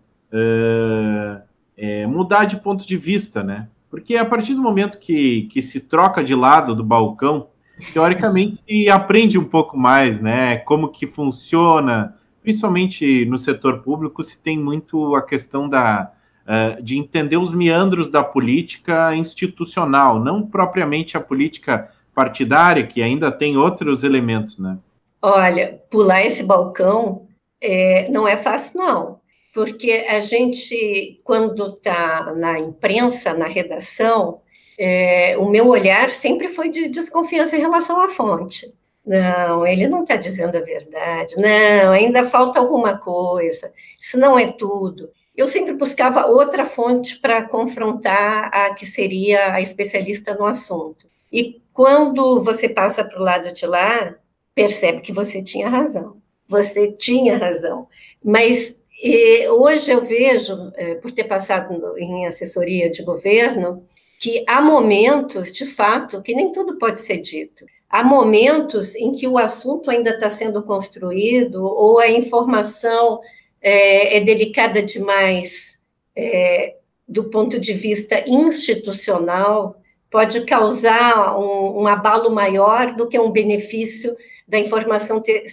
É, 1.75 2.05
mudar 2.05 2.45
de 2.45 2.57
ponto 2.57 2.87
de 2.87 2.97
vista, 2.97 3.43
né? 3.43 3.67
Porque 3.91 4.15
a 4.15 4.23
partir 4.23 4.55
do 4.55 4.61
momento 4.61 4.97
que, 4.97 5.49
que 5.51 5.61
se 5.61 5.81
troca 5.81 6.23
de 6.23 6.33
lado 6.33 6.73
do 6.73 6.83
balcão, 6.83 7.49
teoricamente 7.93 8.55
se 8.57 8.89
aprende 8.89 9.37
um 9.37 9.43
pouco 9.43 9.77
mais, 9.77 10.21
né? 10.21 10.59
Como 10.59 10.87
que 10.87 11.05
funciona, 11.05 12.17
principalmente 12.41 13.25
no 13.25 13.37
setor 13.37 13.83
público, 13.83 14.23
se 14.23 14.41
tem 14.41 14.57
muito 14.57 15.13
a 15.13 15.21
questão 15.21 15.67
da, 15.67 16.09
uh, 16.47 16.81
de 16.81 16.97
entender 16.97 17.35
os 17.35 17.53
meandros 17.53 18.09
da 18.09 18.23
política 18.23 19.13
institucional, 19.13 20.23
não 20.23 20.41
propriamente 20.47 21.17
a 21.17 21.19
política 21.19 21.91
partidária, 22.15 22.87
que 22.87 23.01
ainda 23.01 23.29
tem 23.29 23.57
outros 23.57 24.05
elementos, 24.05 24.57
né? 24.57 24.77
Olha, 25.21 25.81
pular 25.89 26.25
esse 26.25 26.43
balcão 26.43 27.27
é, 27.61 28.09
não 28.09 28.25
é 28.25 28.37
fácil, 28.37 28.79
não 28.79 29.20
porque 29.53 30.05
a 30.07 30.19
gente, 30.19 31.19
quando 31.23 31.67
está 31.67 32.33
na 32.33 32.57
imprensa, 32.59 33.33
na 33.33 33.47
redação, 33.47 34.41
é, 34.77 35.37
o 35.37 35.49
meu 35.49 35.67
olhar 35.67 36.09
sempre 36.09 36.47
foi 36.47 36.69
de 36.69 36.87
desconfiança 36.87 37.55
em 37.55 37.59
relação 37.59 38.01
à 38.01 38.09
fonte. 38.09 38.73
Não, 39.05 39.65
ele 39.65 39.87
não 39.87 40.03
está 40.03 40.15
dizendo 40.15 40.55
a 40.55 40.61
verdade. 40.61 41.35
Não, 41.37 41.91
ainda 41.91 42.23
falta 42.23 42.59
alguma 42.59 42.97
coisa. 42.97 43.73
Isso 43.99 44.17
não 44.17 44.37
é 44.37 44.51
tudo. 44.51 45.09
Eu 45.35 45.47
sempre 45.47 45.73
buscava 45.73 46.27
outra 46.27 46.65
fonte 46.65 47.19
para 47.19 47.43
confrontar 47.43 48.49
a 48.53 48.73
que 48.73 48.85
seria 48.85 49.53
a 49.53 49.61
especialista 49.61 50.33
no 50.35 50.45
assunto. 50.45 51.07
E 51.31 51.61
quando 51.73 52.41
você 52.41 52.69
passa 52.69 53.03
para 53.03 53.19
o 53.19 53.23
lado 53.23 53.51
de 53.51 53.65
lá, 53.65 54.15
percebe 54.53 55.01
que 55.01 55.11
você 55.11 55.41
tinha 55.41 55.69
razão. 55.69 56.17
Você 56.47 56.91
tinha 56.91 57.37
razão. 57.37 57.87
Mas 58.23 58.77
e 59.01 59.47
hoje 59.49 59.91
eu 59.91 60.05
vejo, 60.05 60.71
é, 60.75 60.95
por 60.95 61.11
ter 61.11 61.23
passado 61.23 61.97
em 61.97 62.27
assessoria 62.27 62.89
de 62.89 63.01
governo, 63.03 63.85
que 64.19 64.43
há 64.47 64.61
momentos, 64.61 65.51
de 65.51 65.65
fato, 65.65 66.21
que 66.21 66.35
nem 66.35 66.51
tudo 66.51 66.77
pode 66.77 66.99
ser 66.99 67.17
dito. 67.17 67.65
Há 67.89 68.03
momentos 68.03 68.95
em 68.95 69.11
que 69.11 69.27
o 69.27 69.37
assunto 69.37 69.89
ainda 69.89 70.11
está 70.11 70.29
sendo 70.29 70.61
construído 70.61 71.65
ou 71.65 71.99
a 71.99 72.07
informação 72.07 73.19
é, 73.59 74.17
é 74.17 74.21
delicada 74.21 74.81
demais 74.83 75.79
é, 76.15 76.75
do 77.07 77.25
ponto 77.25 77.59
de 77.59 77.73
vista 77.73 78.23
institucional, 78.27 79.81
pode 80.09 80.45
causar 80.45 81.37
um, 81.39 81.81
um 81.81 81.87
abalo 81.87 82.29
maior 82.29 82.95
do 82.95 83.07
que 83.07 83.19
um 83.19 83.31
benefício 83.31 84.15
da 84.51 84.59
informação 84.59 85.21
ter, 85.21 85.45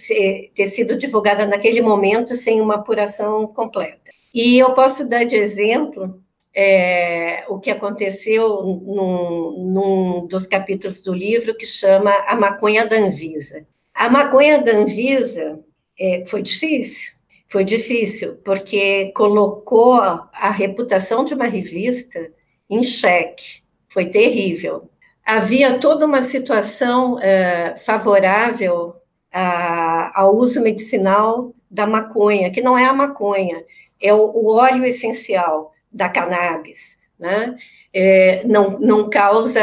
ter 0.52 0.66
sido 0.66 0.98
divulgada 0.98 1.46
naquele 1.46 1.80
momento 1.80 2.34
sem 2.34 2.60
uma 2.60 2.74
apuração 2.74 3.46
completa. 3.46 4.10
E 4.34 4.58
eu 4.58 4.72
posso 4.74 5.08
dar 5.08 5.22
de 5.22 5.36
exemplo 5.36 6.20
é, 6.52 7.44
o 7.48 7.60
que 7.60 7.70
aconteceu 7.70 8.60
num, 8.60 9.70
num, 9.72 10.26
dos 10.26 10.48
capítulos 10.48 11.00
do 11.00 11.14
livro 11.14 11.54
que 11.56 11.64
chama 11.64 12.10
A 12.26 12.34
Maconha 12.34 12.84
da 12.88 12.96
Anvisa. 12.96 13.64
A 13.94 14.10
maconha 14.10 14.60
da 14.60 14.72
Anvisa 14.72 15.60
é, 15.96 16.24
foi 16.26 16.42
difícil, 16.42 17.12
foi 17.46 17.62
difícil, 17.62 18.34
porque 18.44 19.12
colocou 19.14 20.00
a 20.00 20.50
reputação 20.50 21.22
de 21.22 21.34
uma 21.34 21.46
revista 21.46 22.32
em 22.68 22.82
xeque, 22.82 23.62
foi 23.88 24.06
terrível 24.06 24.90
havia 25.28 25.78
toda 25.78 26.06
uma 26.06 26.22
situação 26.22 27.20
é, 27.20 27.76
favorável 27.76 28.96
a, 29.30 30.22
ao 30.22 30.34
uso 30.34 30.62
medicinal 30.62 31.52
da 31.70 31.86
maconha, 31.86 32.50
que 32.50 32.62
não 32.62 32.78
é 32.78 32.86
a 32.86 32.94
maconha, 32.94 33.62
é 34.00 34.12
o, 34.14 34.18
o 34.18 34.56
óleo 34.56 34.86
essencial 34.86 35.70
da 35.92 36.08
cannabis, 36.08 36.96
né? 37.20 37.54
É, 37.92 38.42
não, 38.46 38.78
não 38.78 39.10
causa, 39.10 39.60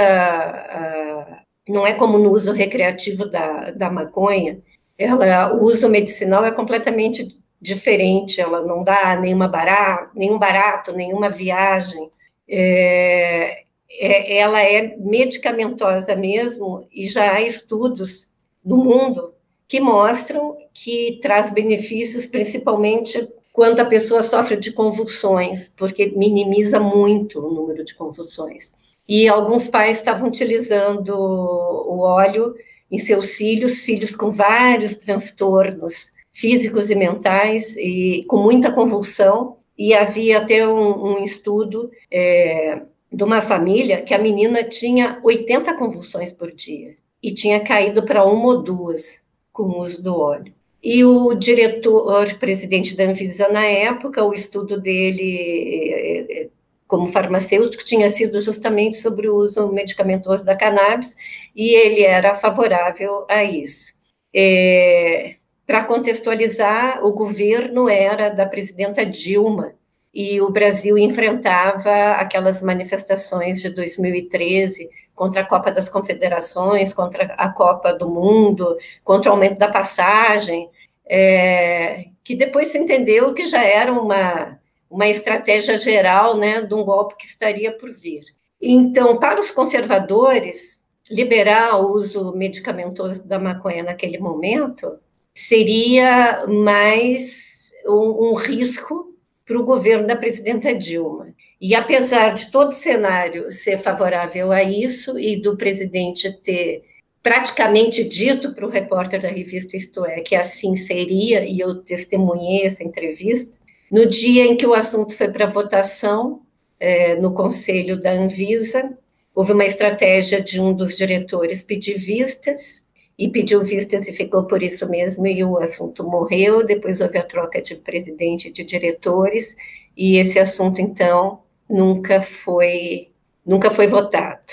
não 1.68 1.86
é 1.86 1.94
como 1.94 2.18
no 2.18 2.32
uso 2.32 2.52
recreativo 2.52 3.26
da, 3.26 3.72
da 3.72 3.90
maconha, 3.90 4.60
ela, 4.98 5.54
o 5.54 5.64
uso 5.64 5.90
medicinal 5.90 6.46
é 6.46 6.52
completamente 6.52 7.38
diferente, 7.60 8.40
ela 8.40 8.62
não 8.62 8.84
dá 8.84 9.16
nenhuma 9.16 9.48
barato, 9.48 10.12
nenhum 10.16 10.38
barato, 10.38 10.94
nenhuma 10.94 11.30
viagem, 11.30 12.10
é, 12.48 13.64
é, 14.00 14.38
ela 14.38 14.62
é 14.62 14.96
medicamentosa 14.98 16.16
mesmo, 16.16 16.88
e 16.92 17.08
já 17.08 17.34
há 17.34 17.42
estudos 17.42 18.28
no 18.64 18.78
mundo 18.78 19.34
que 19.68 19.80
mostram 19.80 20.58
que 20.74 21.20
traz 21.22 21.52
benefícios, 21.52 22.26
principalmente 22.26 23.28
quando 23.52 23.80
a 23.80 23.86
pessoa 23.86 24.22
sofre 24.22 24.58
de 24.58 24.74
convulsões, 24.74 25.70
porque 25.78 26.12
minimiza 26.16 26.80
muito 26.80 27.40
o 27.40 27.54
número 27.54 27.86
de 27.86 27.96
convulsões. 27.96 28.74
E 29.08 29.28
alguns 29.28 29.68
pais 29.68 29.98
estavam 29.98 30.28
utilizando 30.28 31.12
o 31.16 32.00
óleo 32.00 32.54
em 32.92 33.00
seus 33.00 33.36
filhos, 33.36 33.84
filhos 33.84 34.16
com 34.16 34.32
vários 34.32 34.96
transtornos 34.96 36.12
físicos 36.32 36.92
e 36.92 36.96
mentais, 36.96 37.78
e 37.78 38.26
com 38.28 38.38
muita 38.38 38.72
convulsão, 38.72 39.58
e 39.78 39.94
havia 39.94 40.40
até 40.40 40.68
um, 40.68 41.14
um 41.14 41.24
estudo 41.24 41.90
é, 42.12 42.82
de 43.16 43.24
uma 43.24 43.42
família 43.42 44.02
que 44.02 44.14
a 44.14 44.20
menina 44.20 44.62
tinha 44.62 45.22
80 45.24 45.74
convulsões 45.76 46.34
por 46.34 46.52
dia 46.52 46.96
e 47.24 47.34
tinha 47.34 47.62
caído 47.62 48.04
para 48.04 48.26
uma 48.26 48.48
ou 48.48 48.62
duas 48.62 49.24
com 49.54 49.64
o 49.64 49.80
uso 49.80 50.04
do 50.04 50.20
óleo. 50.20 50.54
E 50.84 51.04
o 51.06 51.34
diretor, 51.34 52.38
presidente 52.38 52.96
da 52.96 53.06
Anvisa 53.06 53.48
na 53.48 53.66
época, 53.66 54.24
o 54.24 54.34
estudo 54.34 54.80
dele 54.80 55.90
é, 55.94 56.42
é, 56.44 56.50
como 56.88 57.08
farmacêutico 57.08 57.86
tinha 57.86 58.10
sido 58.10 58.38
justamente 58.42 58.98
sobre 58.98 59.30
o 59.30 59.36
uso 59.38 59.72
medicamentoso 59.72 60.44
da 60.44 60.56
cannabis 60.56 61.16
e 61.56 61.74
ele 61.74 62.02
era 62.04 62.36
favorável 62.36 63.26
a 63.30 63.46
isso. 63.46 63.94
É, 64.36 65.36
Para 65.66 65.86
contextualizar, 65.86 67.04
o 67.06 67.14
governo 67.14 67.88
era 67.88 68.30
da 68.30 68.46
presidenta 68.46 69.06
Dilma 69.06 69.74
e 70.16 70.42
o 70.42 70.50
Brasil 70.50 70.98
enfrentava 70.98 72.14
aquelas 72.14 72.62
manifestações 72.62 73.62
de 73.62 73.70
2013 73.70 74.90
contra 75.14 75.42
a 75.42 75.46
Copa 75.46 75.72
das 75.72 75.90
Confederações, 75.90 76.94
contra 76.94 77.26
a 77.34 77.50
Copa 77.50 77.94
do 77.94 78.10
Mundo, 78.10 78.78
contra 79.04 79.30
o 79.30 79.34
aumento 79.34 79.60
da 79.60 79.68
passagem, 79.68 80.70
é, 81.06 82.06
que 82.24 82.34
depois 82.36 82.70
se 82.70 82.78
entendeu 82.78 83.34
que 83.34 83.46
já 83.46 83.64
era 83.64 83.92
uma 83.92 84.58
uma 84.90 85.10
estratégia 85.10 85.78
geral 85.78 86.38
né, 86.38 86.62
de 86.62 86.74
um 86.74 86.84
golpe 86.84 87.18
que 87.18 87.26
estaria 87.26 87.72
por 87.72 87.92
vir. 87.92 88.24
Então, 88.62 89.18
para 89.18 89.40
os 89.40 89.52
conservadores, 89.52 90.82
liberar 91.10 91.82
o 91.82 91.92
uso 91.92 92.32
medicamentoso 92.34 93.28
da 93.28 93.38
maconha 93.38 93.84
naquele 93.84 94.18
momento 94.18 94.98
seria 95.34 96.46
mais 96.48 97.74
um, 97.86 98.30
um 98.30 98.34
risco 98.36 99.15
para 99.46 99.60
o 99.60 99.64
governo 99.64 100.08
da 100.08 100.16
presidenta 100.16 100.74
Dilma. 100.74 101.34
E 101.62 101.76
apesar 101.76 102.34
de 102.34 102.52
todo 102.52 102.70
o 102.70 102.74
cenário 102.74 103.52
ser 103.52 103.78
favorável 103.78 104.52
a 104.52 104.64
isso 104.64 105.20
e 105.20 105.36
do 105.36 105.56
presidente 105.56 106.32
ter 106.42 106.84
praticamente 107.22 108.04
dito 108.04 108.54
para 108.54 108.66
o 108.66 108.70
repórter 108.70 109.20
da 109.20 109.30
revista 109.30 109.76
Isto 109.76 110.06
É 110.06 110.20
que 110.22 110.36
assim 110.36 110.76
seria, 110.76 111.44
e 111.44 111.60
eu 111.60 111.76
testemunhei 111.76 112.66
essa 112.66 112.84
entrevista, 112.84 113.56
no 113.92 114.06
dia 114.06 114.46
em 114.46 114.56
que 114.56 114.66
o 114.66 114.74
assunto 114.74 115.16
foi 115.16 115.30
para 115.30 115.48
votação, 115.48 116.42
é, 116.80 117.16
no 117.16 117.34
conselho 117.34 118.00
da 118.00 118.12
Anvisa, 118.12 118.96
houve 119.34 119.54
uma 119.54 119.66
estratégia 119.66 120.42
de 120.42 120.62
um 120.62 120.74
dos 120.74 120.96
diretores 120.96 121.64
pedir 121.64 121.98
vistas, 121.98 122.85
e 123.18 123.30
pediu 123.30 123.62
vistas 123.62 124.08
e 124.08 124.14
ficou 124.14 124.46
por 124.46 124.62
isso 124.62 124.90
mesmo, 124.90 125.26
e 125.26 125.44
o 125.44 125.58
assunto 125.58 126.04
morreu. 126.04 126.66
Depois 126.66 127.02
houve 127.02 127.18
a 127.18 127.24
troca 127.24 127.62
de 127.62 127.76
presidente 127.76 128.50
e 128.50 128.52
de 128.52 128.64
diretores, 128.64 129.56
e 129.96 130.18
esse 130.18 130.38
assunto, 130.38 130.82
então, 130.82 131.42
nunca 131.70 132.22
foi, 132.22 133.10
nunca 133.46 133.70
foi 133.70 133.88
votado. 133.88 134.44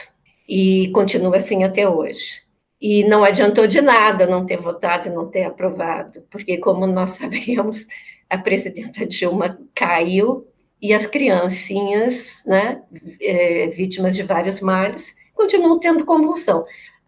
E 0.49 0.90
continua 0.92 1.37
assim 1.37 1.64
até 1.64 1.88
hoje. 1.88 2.42
E 2.81 3.04
não 3.04 3.25
adiantou 3.25 3.66
de 3.66 3.81
nada 3.81 4.26
não 4.26 4.45
ter 4.45 4.57
votado 4.57 5.09
e 5.09 5.12
não 5.12 5.28
ter 5.28 5.45
aprovado, 5.45 6.25
porque, 6.31 6.59
como 6.59 6.87
nós 6.87 7.11
sabemos, 7.19 7.87
a 8.28 8.38
presidenta 8.38 9.07
Dilma 9.07 9.59
caiu 9.75 10.47
e 10.81 10.92
as 10.92 11.07
criancinhas, 11.07 12.42
né, 12.45 12.83
é, 13.20 13.68
vítimas 13.68 14.16
de 14.16 14.25
vários 14.25 14.61
males, 14.61 15.14
continuam 15.33 15.79
tendo 15.79 16.05
convulsão. 16.05 16.64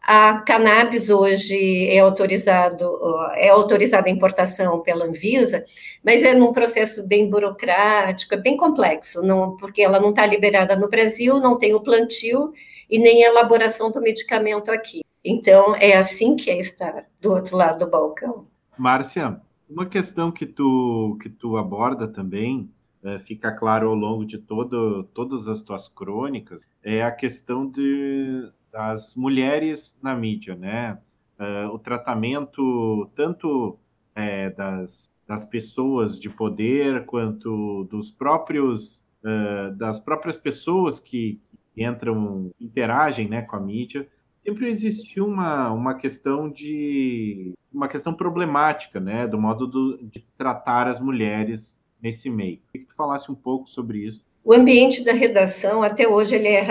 A 0.06 0.40
cannabis 0.40 1.08
hoje 1.08 1.88
é 1.88 1.98
autorizado, 1.98 2.98
é 3.36 3.48
autorizada 3.48 4.06
a 4.06 4.12
importação 4.12 4.80
pela 4.80 5.06
Anvisa, 5.06 5.64
mas 6.04 6.22
é 6.22 6.34
num 6.34 6.52
processo 6.52 7.06
bem 7.06 7.30
burocrático, 7.30 8.34
é 8.34 8.36
bem 8.36 8.54
complexo, 8.54 9.22
não, 9.22 9.56
porque 9.56 9.80
ela 9.80 9.98
não 9.98 10.10
está 10.10 10.26
liberada 10.26 10.76
no 10.76 10.90
Brasil, 10.90 11.40
não 11.40 11.56
tem 11.56 11.72
o 11.72 11.80
plantio 11.80 12.52
e 12.90 12.98
nem 12.98 13.24
a 13.24 13.28
elaboração 13.28 13.90
do 13.90 14.00
medicamento 14.00 14.70
aqui. 14.70 15.02
Então, 15.24 15.74
é 15.76 15.96
assim 15.96 16.36
que 16.36 16.50
é 16.50 16.58
estar 16.58 17.06
do 17.18 17.32
outro 17.32 17.56
lado 17.56 17.78
do 17.78 17.90
balcão. 17.90 18.46
Márcia, 18.76 19.40
uma 19.70 19.86
questão 19.86 20.30
que 20.30 20.44
tu, 20.44 21.16
que 21.22 21.30
tu 21.30 21.56
aborda 21.56 22.06
também, 22.06 22.68
é, 23.02 23.18
fica 23.20 23.50
claro 23.52 23.88
ao 23.88 23.94
longo 23.94 24.26
de 24.26 24.36
todo, 24.36 25.04
todas 25.14 25.48
as 25.48 25.62
tuas 25.62 25.88
crônicas, 25.88 26.62
é 26.82 27.02
a 27.02 27.10
questão 27.10 27.66
de, 27.66 28.50
das 28.74 29.14
mulheres 29.14 29.96
na 30.02 30.16
mídia, 30.16 30.56
né? 30.56 30.98
Uh, 31.38 31.72
o 31.72 31.78
tratamento 31.78 33.08
tanto 33.14 33.78
é, 34.16 34.50
das, 34.50 35.08
das 35.28 35.44
pessoas 35.44 36.18
de 36.18 36.28
poder 36.28 37.06
quanto 37.06 37.84
dos 37.84 38.10
próprios 38.10 39.04
uh, 39.22 39.74
das 39.76 40.00
próprias 40.00 40.36
pessoas 40.36 40.98
que 40.98 41.40
entram 41.76 42.50
interagem 42.60 43.28
né, 43.28 43.42
com 43.42 43.56
a 43.56 43.60
mídia 43.60 44.08
sempre 44.44 44.68
existiu 44.68 45.26
uma, 45.26 45.70
uma 45.72 45.94
questão 45.94 46.50
de 46.50 47.54
uma 47.72 47.88
questão 47.88 48.12
problemática, 48.14 49.00
né, 49.00 49.26
do 49.26 49.40
modo 49.40 49.66
do, 49.66 49.98
de 50.04 50.24
tratar 50.36 50.86
as 50.86 51.00
mulheres 51.00 51.80
nesse 52.00 52.28
meio. 52.28 52.60
Queria 52.70 52.86
que 52.86 52.92
tu 52.92 52.96
falasse 52.96 53.30
um 53.30 53.34
pouco 53.34 53.68
sobre 53.68 54.06
isso. 54.06 54.24
O 54.44 54.52
ambiente 54.52 55.02
da 55.02 55.12
redação 55.14 55.82
até 55.82 56.06
hoje 56.06 56.34
ele 56.34 56.48
é 56.48 56.66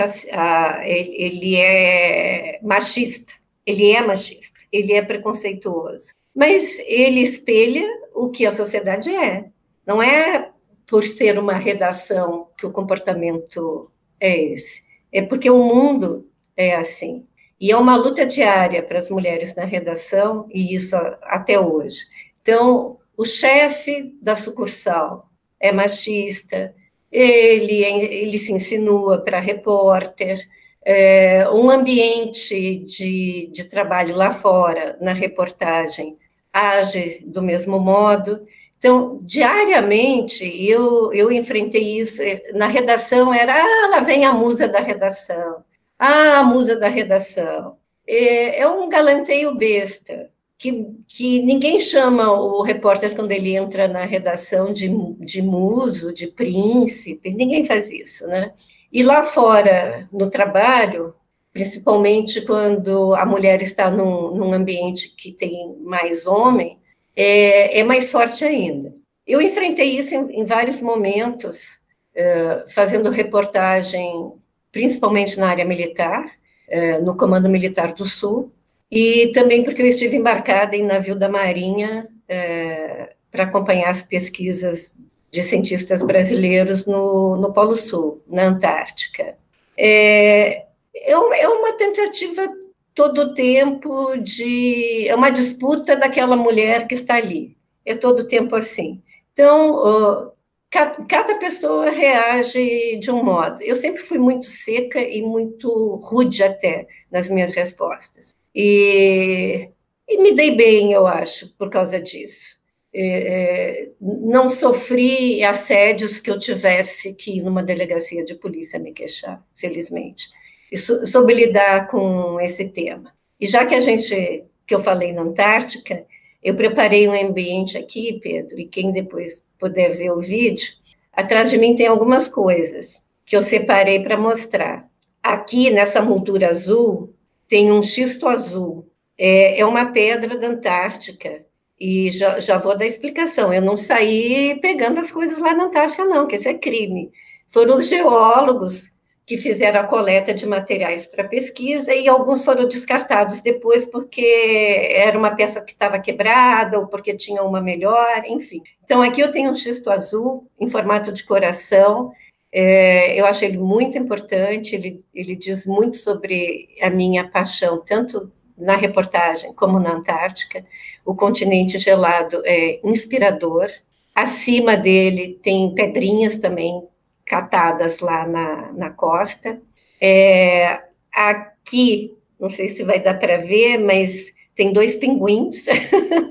ele 0.84 1.56
é 1.56 2.60
machista, 2.62 3.32
ele 3.66 3.90
é 3.90 4.00
machista, 4.00 4.60
ele 4.70 4.92
é 4.92 5.02
preconceituoso, 5.02 6.14
mas 6.32 6.78
ele 6.86 7.20
espelha 7.20 7.84
o 8.14 8.30
que 8.30 8.46
a 8.46 8.52
sociedade 8.52 9.10
é. 9.10 9.46
Não 9.84 10.00
é 10.00 10.52
por 10.86 11.04
ser 11.04 11.36
uma 11.36 11.54
redação 11.54 12.48
que 12.56 12.64
o 12.64 12.70
comportamento 12.70 13.90
é 14.20 14.40
esse, 14.40 14.84
é 15.10 15.20
porque 15.22 15.50
o 15.50 15.64
mundo 15.64 16.30
é 16.56 16.76
assim. 16.76 17.24
E 17.60 17.72
é 17.72 17.76
uma 17.76 17.96
luta 17.96 18.24
diária 18.24 18.82
para 18.82 18.98
as 18.98 19.10
mulheres 19.10 19.54
na 19.56 19.64
redação, 19.64 20.46
e 20.52 20.74
isso 20.74 20.94
até 21.22 21.58
hoje. 21.58 22.06
Então, 22.40 22.98
o 23.16 23.24
chefe 23.24 24.14
da 24.20 24.36
sucursal 24.36 25.28
é 25.58 25.72
machista, 25.72 26.74
ele, 27.14 27.84
ele 27.84 28.38
se 28.38 28.52
insinua 28.52 29.18
para 29.18 29.38
repórter, 29.38 30.48
é, 30.84 31.48
um 31.50 31.70
ambiente 31.70 32.78
de, 32.80 33.48
de 33.52 33.64
trabalho 33.64 34.16
lá 34.16 34.32
fora, 34.32 34.98
na 35.00 35.12
reportagem, 35.12 36.18
age 36.52 37.22
do 37.24 37.40
mesmo 37.40 37.78
modo. 37.78 38.44
Então, 38.76 39.20
diariamente, 39.22 40.44
eu, 40.68 41.12
eu 41.12 41.30
enfrentei 41.32 42.00
isso. 42.00 42.20
Na 42.54 42.66
redação 42.66 43.32
era, 43.32 43.54
ah, 43.54 43.88
lá 43.90 44.00
vem 44.00 44.24
a 44.24 44.32
musa 44.32 44.68
da 44.68 44.80
redação. 44.80 45.64
Ah, 45.98 46.40
a 46.40 46.44
musa 46.44 46.76
da 46.76 46.88
redação. 46.88 47.78
É, 48.06 48.60
é 48.60 48.68
um 48.68 48.88
galanteio 48.88 49.54
besta, 49.54 50.30
que, 50.58 50.86
que 51.06 51.42
ninguém 51.42 51.80
chama 51.80 52.30
o 52.30 52.62
repórter 52.62 53.14
quando 53.14 53.32
ele 53.32 53.54
entra 53.56 53.88
na 53.88 54.04
redação 54.04 54.72
de, 54.72 54.88
de 55.20 55.42
muso, 55.42 56.12
de 56.12 56.28
príncipe, 56.28 57.34
ninguém 57.34 57.64
faz 57.64 57.90
isso, 57.90 58.26
né? 58.26 58.52
E 58.92 59.02
lá 59.02 59.24
fora, 59.24 60.08
no 60.12 60.30
trabalho, 60.30 61.14
principalmente 61.52 62.40
quando 62.42 63.14
a 63.14 63.26
mulher 63.26 63.60
está 63.62 63.90
num, 63.90 64.34
num 64.34 64.52
ambiente 64.52 65.14
que 65.16 65.32
tem 65.32 65.76
mais 65.80 66.26
homem, 66.26 66.78
é, 67.16 67.80
é, 67.80 67.84
mais 67.84 68.10
forte 68.10 68.44
ainda. 68.44 68.94
Eu 69.26 69.40
enfrentei 69.40 69.98
isso 69.98 70.14
em, 70.14 70.40
em 70.40 70.44
vários 70.44 70.80
momentos, 70.82 71.78
uh, 72.14 72.70
fazendo 72.72 73.10
reportagem 73.10 74.32
principalmente 74.70 75.38
na 75.38 75.48
área 75.48 75.64
militar, 75.64 76.28
é, 76.68 76.98
no 76.98 77.16
Comando 77.16 77.48
Militar 77.48 77.92
do 77.92 78.04
Sul, 78.04 78.52
e 78.94 79.32
também 79.32 79.64
porque 79.64 79.82
eu 79.82 79.86
estive 79.86 80.16
embarcada 80.16 80.76
em 80.76 80.84
navio 80.84 81.16
da 81.16 81.28
Marinha 81.28 82.08
é, 82.28 83.14
para 83.28 83.42
acompanhar 83.42 83.90
as 83.90 84.04
pesquisas 84.04 84.94
de 85.32 85.42
cientistas 85.42 86.00
brasileiros 86.00 86.86
no, 86.86 87.34
no 87.36 87.52
Polo 87.52 87.74
Sul, 87.74 88.22
na 88.28 88.44
Antártica. 88.44 89.36
É, 89.76 90.66
é, 90.94 91.10
é 91.10 91.48
uma 91.48 91.72
tentativa 91.72 92.48
todo 92.94 93.18
o 93.22 93.34
tempo 93.34 94.16
de. 94.18 95.08
É 95.08 95.14
uma 95.16 95.30
disputa 95.30 95.96
daquela 95.96 96.36
mulher 96.36 96.86
que 96.86 96.94
está 96.94 97.16
ali. 97.16 97.56
É 97.84 97.96
todo 97.96 98.20
o 98.20 98.28
tempo 98.28 98.54
assim. 98.54 99.02
Então, 99.32 100.32
cada 100.70 101.34
pessoa 101.40 101.90
reage 101.90 102.96
de 103.00 103.10
um 103.10 103.24
modo. 103.24 103.60
Eu 103.60 103.74
sempre 103.74 104.04
fui 104.04 104.18
muito 104.18 104.46
seca 104.46 105.00
e 105.00 105.20
muito 105.20 105.96
rude 105.96 106.44
até 106.44 106.86
nas 107.10 107.28
minhas 107.28 107.50
respostas. 107.50 108.32
E, 108.54 109.68
e 110.08 110.18
me 110.18 110.32
dei 110.32 110.54
bem, 110.54 110.92
eu 110.92 111.06
acho, 111.06 111.54
por 111.56 111.70
causa 111.70 112.00
disso. 112.00 112.62
É, 112.96 113.88
não 114.00 114.48
sofri 114.48 115.42
assédios 115.42 116.20
que 116.20 116.30
eu 116.30 116.38
tivesse 116.38 117.12
que 117.14 117.38
ir 117.38 117.42
numa 117.42 117.62
delegacia 117.62 118.24
de 118.24 118.36
polícia 118.36 118.78
me 118.78 118.92
queixar, 118.92 119.44
felizmente. 119.56 120.28
E 120.70 120.78
soube 120.78 121.34
lidar 121.34 121.88
com 121.88 122.40
esse 122.40 122.68
tema. 122.68 123.12
E 123.40 123.46
já 123.46 123.66
que 123.66 123.74
a 123.74 123.80
gente, 123.80 124.44
que 124.66 124.74
eu 124.74 124.78
falei 124.78 125.12
na 125.12 125.22
Antártica, 125.22 126.06
eu 126.42 126.54
preparei 126.54 127.08
um 127.08 127.12
ambiente 127.12 127.78
aqui, 127.78 128.20
Pedro, 128.22 128.58
e 128.60 128.66
quem 128.66 128.92
depois 128.92 129.42
puder 129.58 129.92
ver 129.92 130.12
o 130.12 130.20
vídeo, 130.20 130.74
atrás 131.12 131.50
de 131.50 131.56
mim 131.56 131.74
tem 131.74 131.86
algumas 131.86 132.28
coisas 132.28 133.00
que 133.24 133.34
eu 133.34 133.42
separei 133.42 134.00
para 134.02 134.16
mostrar. 134.16 134.88
Aqui, 135.22 135.70
nessa 135.70 136.02
moldura 136.02 136.50
azul, 136.50 137.13
tem 137.54 137.70
um 137.70 137.80
xisto 137.80 138.26
azul. 138.26 138.90
É, 139.16 139.60
é 139.60 139.64
uma 139.64 139.92
pedra 139.92 140.36
da 140.36 140.48
Antártica. 140.48 141.46
E 141.78 142.10
já, 142.10 142.40
já 142.40 142.58
vou 142.58 142.76
dar 142.76 142.84
explicação. 142.84 143.54
Eu 143.54 143.62
não 143.62 143.76
saí 143.76 144.58
pegando 144.60 144.98
as 144.98 145.12
coisas 145.12 145.40
lá 145.40 145.54
na 145.54 145.66
Antártica, 145.66 146.04
não, 146.04 146.26
que 146.26 146.34
isso 146.34 146.48
é 146.48 146.54
crime. 146.54 147.12
Foram 147.46 147.76
os 147.76 147.86
geólogos 147.88 148.90
que 149.24 149.36
fizeram 149.36 149.82
a 149.82 149.84
coleta 149.84 150.34
de 150.34 150.44
materiais 150.46 151.06
para 151.06 151.22
pesquisa 151.22 151.94
e 151.94 152.08
alguns 152.08 152.44
foram 152.44 152.66
descartados 152.66 153.40
depois 153.40 153.86
porque 153.86 154.90
era 154.92 155.16
uma 155.16 155.36
peça 155.36 155.60
que 155.60 155.74
estava 155.74 156.00
quebrada 156.00 156.80
ou 156.80 156.88
porque 156.88 157.14
tinha 157.14 157.44
uma 157.44 157.60
melhor, 157.60 158.24
enfim. 158.26 158.62
Então, 158.82 159.00
aqui 159.00 159.20
eu 159.20 159.30
tenho 159.30 159.52
um 159.52 159.54
xisto 159.54 159.92
azul 159.92 160.50
em 160.58 160.66
formato 160.66 161.12
de 161.12 161.22
coração. 161.22 162.10
É, 162.56 163.20
eu 163.20 163.26
acho 163.26 163.44
ele 163.44 163.58
muito 163.58 163.98
importante, 163.98 164.76
ele, 164.76 165.04
ele 165.12 165.34
diz 165.34 165.66
muito 165.66 165.96
sobre 165.96 166.68
a 166.80 166.88
minha 166.88 167.28
paixão, 167.28 167.82
tanto 167.84 168.30
na 168.56 168.76
reportagem 168.76 169.52
como 169.54 169.80
na 169.80 169.94
Antártica. 169.94 170.64
O 171.04 171.16
continente 171.16 171.78
gelado 171.78 172.42
é 172.44 172.78
inspirador. 172.84 173.68
Acima 174.14 174.76
dele 174.76 175.40
tem 175.42 175.74
pedrinhas 175.74 176.38
também 176.38 176.80
catadas 177.26 177.98
lá 177.98 178.24
na, 178.24 178.72
na 178.72 178.90
costa. 178.90 179.60
É, 180.00 180.80
aqui, 181.12 182.16
não 182.38 182.48
sei 182.48 182.68
se 182.68 182.84
vai 182.84 183.00
dar 183.00 183.18
para 183.18 183.36
ver, 183.36 183.78
mas 183.78 184.32
tem 184.54 184.72
dois 184.72 184.94
pinguins, 184.94 185.64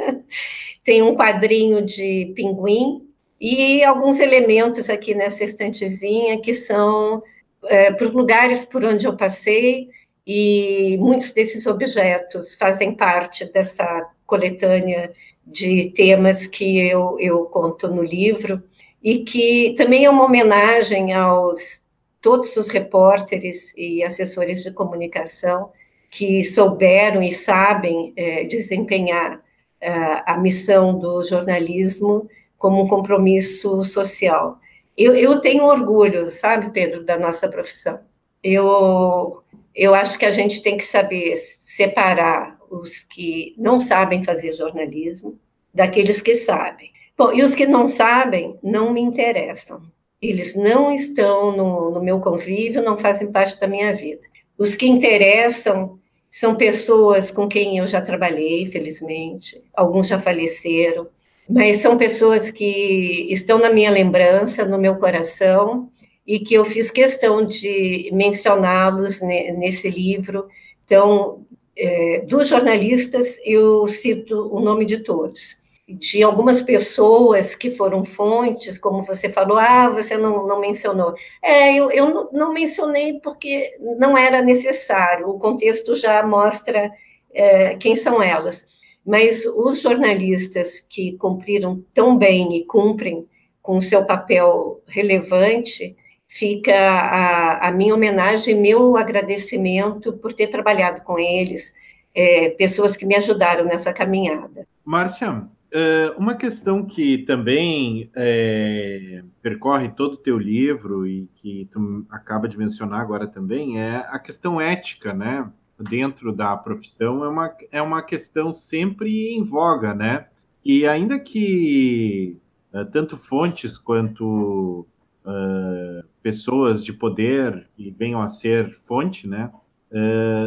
tem 0.85 1.01
um 1.01 1.15
quadrinho 1.15 1.81
de 1.81 2.31
pinguim 2.33 3.12
e 3.39 3.83
alguns 3.83 4.19
elementos 4.19 4.89
aqui 4.89 5.13
nessa 5.13 5.43
estantezinha 5.43 6.39
que 6.39 6.53
são 6.53 7.21
é, 7.65 7.91
os 7.91 8.11
lugares 8.11 8.65
por 8.65 8.83
onde 8.83 9.05
eu 9.05 9.15
passei 9.15 9.89
e 10.25 10.97
muitos 10.99 11.33
desses 11.33 11.65
objetos 11.65 12.55
fazem 12.55 12.95
parte 12.95 13.45
dessa 13.51 14.09
coletânea 14.25 15.11
de 15.45 15.91
temas 15.91 16.47
que 16.47 16.79
eu, 16.79 17.17
eu 17.19 17.45
conto 17.45 17.87
no 17.87 18.01
livro 18.01 18.63
e 19.03 19.19
que 19.19 19.75
também 19.77 20.05
é 20.05 20.09
uma 20.09 20.23
homenagem 20.23 21.13
aos 21.13 21.83
todos 22.21 22.55
os 22.55 22.69
repórteres 22.69 23.73
e 23.75 24.01
assessores 24.01 24.63
de 24.63 24.71
comunicação 24.71 25.71
que 26.09 26.43
souberam 26.43 27.21
e 27.21 27.33
sabem 27.33 28.13
é, 28.15 28.45
desempenhar 28.45 29.41
é, 29.81 29.91
a 30.25 30.37
missão 30.37 30.97
do 30.97 31.21
jornalismo 31.21 32.29
como 32.63 32.81
um 32.81 32.87
compromisso 32.87 33.83
social. 33.83 34.57
Eu, 34.97 35.13
eu 35.13 35.41
tenho 35.41 35.65
orgulho, 35.65 36.31
sabe, 36.31 36.69
Pedro, 36.69 37.03
da 37.03 37.19
nossa 37.19 37.49
profissão. 37.49 37.99
Eu, 38.41 39.43
eu 39.75 39.93
acho 39.93 40.17
que 40.17 40.25
a 40.25 40.31
gente 40.31 40.63
tem 40.63 40.77
que 40.77 40.85
saber 40.85 41.35
separar 41.35 42.57
os 42.71 42.99
que 42.99 43.53
não 43.57 43.81
sabem 43.81 44.23
fazer 44.23 44.53
jornalismo 44.53 45.37
daqueles 45.73 46.21
que 46.21 46.35
sabem. 46.35 46.89
Bom, 47.17 47.33
e 47.33 47.43
os 47.43 47.53
que 47.53 47.65
não 47.65 47.89
sabem 47.89 48.57
não 48.63 48.93
me 48.93 49.01
interessam. 49.01 49.81
Eles 50.21 50.55
não 50.55 50.93
estão 50.93 51.57
no, 51.57 51.91
no 51.91 52.01
meu 52.01 52.21
convívio, 52.21 52.81
não 52.81 52.97
fazem 52.97 53.29
parte 53.29 53.59
da 53.59 53.67
minha 53.67 53.93
vida. 53.93 54.21
Os 54.57 54.73
que 54.73 54.87
interessam 54.87 55.99
são 56.29 56.55
pessoas 56.55 57.29
com 57.29 57.45
quem 57.45 57.79
eu 57.79 57.87
já 57.87 58.01
trabalhei, 58.01 58.65
felizmente, 58.67 59.61
alguns 59.73 60.07
já 60.07 60.17
faleceram, 60.17 61.09
mas 61.49 61.77
são 61.77 61.97
pessoas 61.97 62.49
que 62.49 63.27
estão 63.31 63.59
na 63.59 63.69
minha 63.69 63.91
lembrança, 63.91 64.65
no 64.65 64.77
meu 64.77 64.95
coração, 64.95 65.89
e 66.25 66.39
que 66.39 66.53
eu 66.53 66.63
fiz 66.65 66.89
questão 66.89 67.45
de 67.45 68.09
mencioná-los 68.13 69.21
nesse 69.21 69.89
livro. 69.89 70.47
Então, 70.85 71.45
é, 71.77 72.21
dos 72.27 72.47
jornalistas, 72.47 73.37
eu 73.43 73.87
cito 73.87 74.49
o 74.53 74.59
nome 74.59 74.85
de 74.85 74.99
todos 74.99 75.63
de 75.87 76.23
algumas 76.23 76.61
pessoas 76.61 77.55
que 77.55 77.69
foram 77.69 78.03
fontes, 78.05 78.77
como 78.77 79.03
você 79.03 79.29
falou, 79.29 79.57
ah, 79.57 79.89
você 79.89 80.17
não, 80.17 80.47
não 80.47 80.59
mencionou. 80.59 81.13
É, 81.41 81.75
eu, 81.75 81.91
eu 81.91 82.29
não 82.31 82.53
mencionei 82.53 83.19
porque 83.19 83.75
não 83.97 84.17
era 84.17 84.41
necessário, 84.41 85.29
o 85.29 85.39
contexto 85.39 85.93
já 85.95 86.25
mostra 86.25 86.91
é, 87.33 87.75
quem 87.75 87.95
são 87.95 88.21
elas. 88.21 88.65
Mas 89.05 89.45
os 89.45 89.81
jornalistas 89.81 90.79
que 90.79 91.17
cumpriram 91.17 91.83
tão 91.93 92.17
bem 92.17 92.55
e 92.57 92.65
cumprem 92.65 93.27
com 93.61 93.77
o 93.77 93.81
seu 93.81 94.05
papel 94.05 94.81
relevante, 94.87 95.95
fica 96.27 96.73
a, 96.73 97.67
a 97.67 97.71
minha 97.71 97.93
homenagem, 97.93 98.59
meu 98.59 98.97
agradecimento 98.97 100.13
por 100.13 100.33
ter 100.33 100.47
trabalhado 100.47 101.01
com 101.01 101.19
eles, 101.19 101.73
é, 102.13 102.49
pessoas 102.49 102.97
que 102.97 103.05
me 103.05 103.15
ajudaram 103.15 103.65
nessa 103.65 103.93
caminhada. 103.93 104.67
Márcia, 104.83 105.47
Uh, 105.73 106.13
uma 106.19 106.35
questão 106.35 106.85
que 106.85 107.17
também 107.25 108.07
é, 108.15 109.23
percorre 109.41 109.89
todo 109.89 110.13
o 110.13 110.17
teu 110.17 110.37
livro 110.37 111.07
e 111.07 111.27
que 111.33 111.67
tu 111.71 112.05
acaba 112.11 112.47
de 112.47 112.55
mencionar 112.55 113.01
agora 113.01 113.25
também 113.25 113.81
é 113.81 114.05
a 114.07 114.19
questão 114.19 114.61
ética, 114.61 115.15
né? 115.15 115.49
Dentro 115.79 116.31
da 116.31 116.55
profissão 116.55 117.23
é 117.23 117.27
uma, 117.27 117.55
é 117.71 117.81
uma 117.81 118.01
questão 118.01 118.53
sempre 118.53 119.29
em 119.33 119.43
voga, 119.43 119.93
né? 119.93 120.27
E 120.63 120.85
ainda 120.85 121.19
que 121.19 122.37
uh, 122.73 122.85
tanto 122.85 123.17
fontes 123.17 123.77
quanto 123.77 124.87
uh, 125.25 126.07
pessoas 126.21 126.83
de 126.85 126.93
poder 126.93 127.67
que 127.75 127.91
venham 127.91 128.21
a 128.21 128.27
ser 128.27 128.71
fonte, 128.83 129.27
né? 129.27 129.51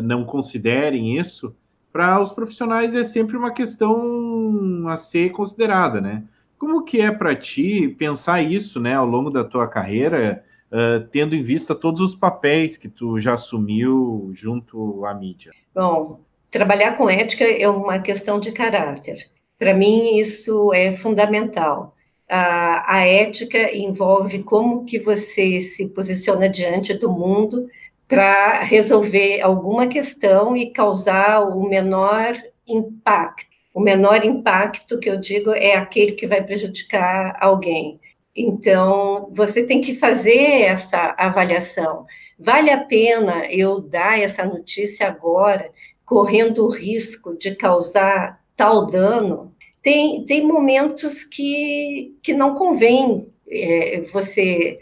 não 0.02 0.24
considerem 0.24 1.16
isso, 1.16 1.54
para 1.92 2.20
os 2.20 2.30
profissionais 2.30 2.94
é 2.94 3.02
sempre 3.02 3.38
uma 3.38 3.52
questão 3.52 4.86
a 4.86 4.96
ser 4.96 5.30
considerada, 5.30 5.98
né? 5.98 6.24
Como 6.58 6.84
que 6.84 7.00
é 7.00 7.10
para 7.10 7.34
ti 7.34 7.88
pensar 7.88 8.42
isso, 8.42 8.78
né, 8.78 8.94
ao 8.94 9.06
longo 9.06 9.30
da 9.30 9.42
tua 9.42 9.66
carreira, 9.66 10.44
uh, 10.72 11.06
tendo 11.10 11.34
em 11.34 11.42
vista 11.42 11.74
todos 11.74 12.00
os 12.00 12.14
papéis 12.14 12.76
que 12.76 12.88
tu 12.88 13.18
já 13.18 13.34
assumiu 13.34 14.30
junto 14.34 15.04
à 15.04 15.14
mídia? 15.14 15.52
Bom, 15.74 16.20
trabalhar 16.50 16.96
com 16.96 17.10
ética 17.10 17.44
é 17.44 17.68
uma 17.68 17.98
questão 17.98 18.38
de 18.40 18.52
caráter. 18.52 19.28
Para 19.58 19.74
mim 19.74 20.16
isso 20.18 20.72
é 20.72 20.92
fundamental. 20.92 21.94
A, 22.28 22.96
a 22.96 23.06
ética 23.06 23.74
envolve 23.74 24.42
como 24.42 24.84
que 24.84 24.98
você 24.98 25.60
se 25.60 25.88
posiciona 25.88 26.48
diante 26.48 26.92
do 26.94 27.10
mundo 27.10 27.68
para 28.08 28.62
resolver 28.62 29.40
alguma 29.40 29.86
questão 29.86 30.56
e 30.56 30.70
causar 30.70 31.40
o 31.40 31.68
menor 31.68 32.36
impacto. 32.66 33.56
O 33.74 33.80
menor 33.80 34.24
impacto 34.24 34.98
que 34.98 35.10
eu 35.10 35.18
digo 35.18 35.50
é 35.52 35.74
aquele 35.76 36.12
que 36.12 36.26
vai 36.26 36.42
prejudicar 36.42 37.36
alguém. 37.40 38.00
Então, 38.36 39.28
você 39.32 39.64
tem 39.64 39.80
que 39.80 39.94
fazer 39.94 40.62
essa 40.62 41.14
avaliação. 41.16 42.04
Vale 42.38 42.70
a 42.70 42.84
pena 42.84 43.46
eu 43.50 43.80
dar 43.80 44.20
essa 44.20 44.44
notícia 44.44 45.06
agora, 45.06 45.70
correndo 46.04 46.66
o 46.66 46.70
risco 46.70 47.36
de 47.36 47.54
causar 47.54 48.40
tal 48.54 48.86
dano? 48.86 49.54
Tem, 49.82 50.24
tem 50.26 50.46
momentos 50.46 51.24
que, 51.24 52.14
que 52.22 52.34
não 52.34 52.54
convém 52.54 53.32
é, 53.48 54.00
você 54.02 54.78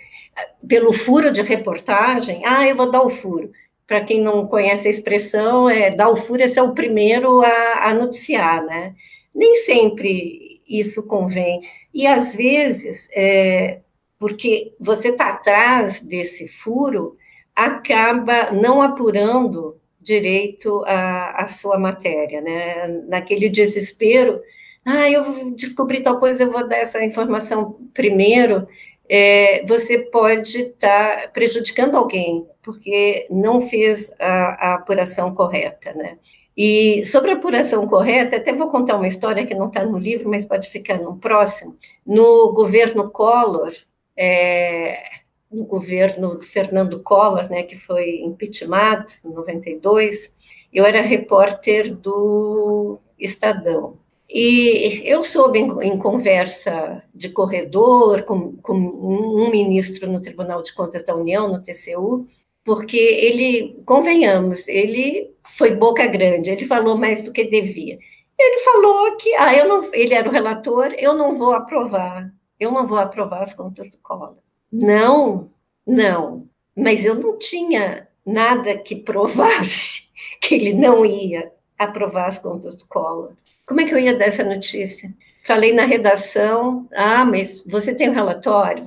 pelo 0.67 0.93
furo 0.93 1.31
de 1.31 1.43
reportagem, 1.43 2.45
ah, 2.45 2.67
eu 2.67 2.75
vou 2.75 2.91
dar 2.91 3.03
o 3.03 3.11
furo. 3.11 3.53
Para 3.87 4.05
quem 4.05 4.21
não 4.21 4.47
conhece 4.47 4.89
a 4.89 4.91
expressão, 4.91 5.69
é 5.69 5.91
dar 5.91 6.09
o 6.09 6.17
furo 6.17 6.43
é 6.43 6.49
ser 6.49 6.63
o 6.63 6.75
primeiro 6.75 7.43
a, 7.43 7.91
a 7.91 7.95
noticiar, 7.95 8.65
né? 8.65 8.95
Nem 9.35 9.55
sempre 9.57 10.54
isso 10.69 11.07
convém. 11.07 11.63
E 11.93 12.07
às 12.07 12.35
vezes, 12.35 13.09
é, 13.13 13.81
porque 14.19 14.75
você 14.81 15.09
está 15.09 15.31
atrás 15.31 16.01
desse 16.01 16.49
furo, 16.49 17.17
acaba 17.55 18.51
não 18.51 18.83
apurando 18.83 19.81
direito 20.01 20.85
a, 20.87 21.45
a 21.45 21.49
sua 21.49 21.79
matéria, 21.79 22.41
né? 22.41 22.89
Naquele 23.09 23.49
desespero, 23.49 24.41
ah, 24.85 25.11
eu 25.11 25.51
descobri 25.53 26.03
tal 26.03 26.19
coisa, 26.19 26.45
eu 26.45 26.53
vou 26.53 26.69
dar 26.69 26.77
essa 26.77 27.03
informação 27.03 27.79
primeiro, 27.95 28.67
é, 29.09 29.65
você 29.67 29.99
pode 29.99 30.59
estar 30.59 31.23
tá 31.23 31.29
prejudicando 31.29 31.97
alguém, 31.97 32.47
porque 32.63 33.27
não 33.31 33.61
fez 33.61 34.13
a, 34.19 34.71
a 34.71 34.75
apuração 34.75 35.35
correta, 35.35 35.93
né? 35.95 36.19
E 36.57 37.05
sobre 37.05 37.33
a 37.33 37.35
apuração 37.35 37.87
correta, 37.87 38.37
até 38.37 38.53
vou 38.53 38.69
contar 38.69 38.97
uma 38.97 39.09
história 39.09 39.45
que 39.45 39.55
não 39.55 39.67
está 39.67 39.85
no 39.85 39.99
livro, 39.99 40.29
mas 40.29 40.45
pode 40.45 40.69
ficar 40.69 40.99
no 40.99 41.17
próximo. 41.17 41.77
No 42.07 42.53
governo 42.53 43.11
Collor, 43.11 43.73
é, 44.17 45.03
no 45.51 45.65
governo 45.65 46.41
Fernando 46.43 47.03
Collor, 47.03 47.51
né, 47.51 47.63
que 47.65 47.77
foi 47.77 48.21
impeachment 48.21 49.07
em 49.25 49.31
92, 49.31 50.33
eu 50.73 50.85
era 50.85 51.01
repórter 51.01 51.95
do 51.95 52.99
Estadão. 53.19 53.99
E 54.29 55.03
eu 55.05 55.23
soube 55.23 55.59
em, 55.59 55.71
em 55.83 55.99
conversa 55.99 57.03
de 57.15 57.29
corredor 57.29 58.23
com, 58.23 58.57
com, 58.57 58.75
um 58.75 59.51
ministro 59.51 60.11
no 60.11 60.21
Tribunal 60.21 60.63
de 60.63 60.73
Contas 60.73 61.05
da 61.05 61.15
União, 61.15 61.49
no 61.49 61.63
TCU, 61.63 62.27
porque 62.65 62.97
ele, 62.97 63.83
convenhamos, 63.85 64.67
ele 64.69 65.35
foi 65.45 65.75
boca 65.75 66.07
grande, 66.07 66.51
ele 66.51 66.65
falou 66.65 66.97
mais 66.97 67.23
do 67.23 67.33
que 67.33 67.45
devia. 67.45 67.99
Ele 68.39 68.59
falou 68.61 69.17
que, 69.17 69.33
ah, 69.35 69.55
eu 69.55 69.69
não, 69.69 69.95
ele 69.95 70.15
era 70.15 70.29
o 70.29 70.33
relator, 70.33 70.95
eu 70.99 71.15
não 71.15 71.35
vou 71.35 71.53
aprovar, 71.53 72.33
eu 72.59 72.73
não 72.73 72.87
vou 72.87 72.99
aprovar 72.99 73.43
as 73.43 73.55
contas 73.55 73.91
do 73.91 73.99
Collor. 73.99 74.37
Não, 74.73 75.51
não, 75.87 76.49
mas 76.77 77.05
eu 77.05 77.15
não 77.15 77.39
tinha 77.39 78.09
nada 78.27 78.77
que 78.79 78.97
provasse 78.97 80.09
que 80.41 80.55
ele 80.55 80.73
não 80.73 81.05
ia 81.05 81.53
aprovar 81.79 82.29
as 82.29 82.39
contas 82.39 82.77
do 82.77 82.87
Collor. 82.89 83.33
Como 83.67 83.81
é 83.81 83.85
que 83.85 83.95
eu 83.95 83.99
ia 83.99 84.17
dar 84.17 84.27
essa 84.27 84.45
notícia? 84.45 85.15
Falei 85.45 85.73
na 85.73 85.85
redação, 85.85 86.89
ah, 86.93 87.25
mas 87.25 87.63
você 87.67 87.95
tem 87.95 88.09
um 88.09 88.15
relatório? 88.15 88.83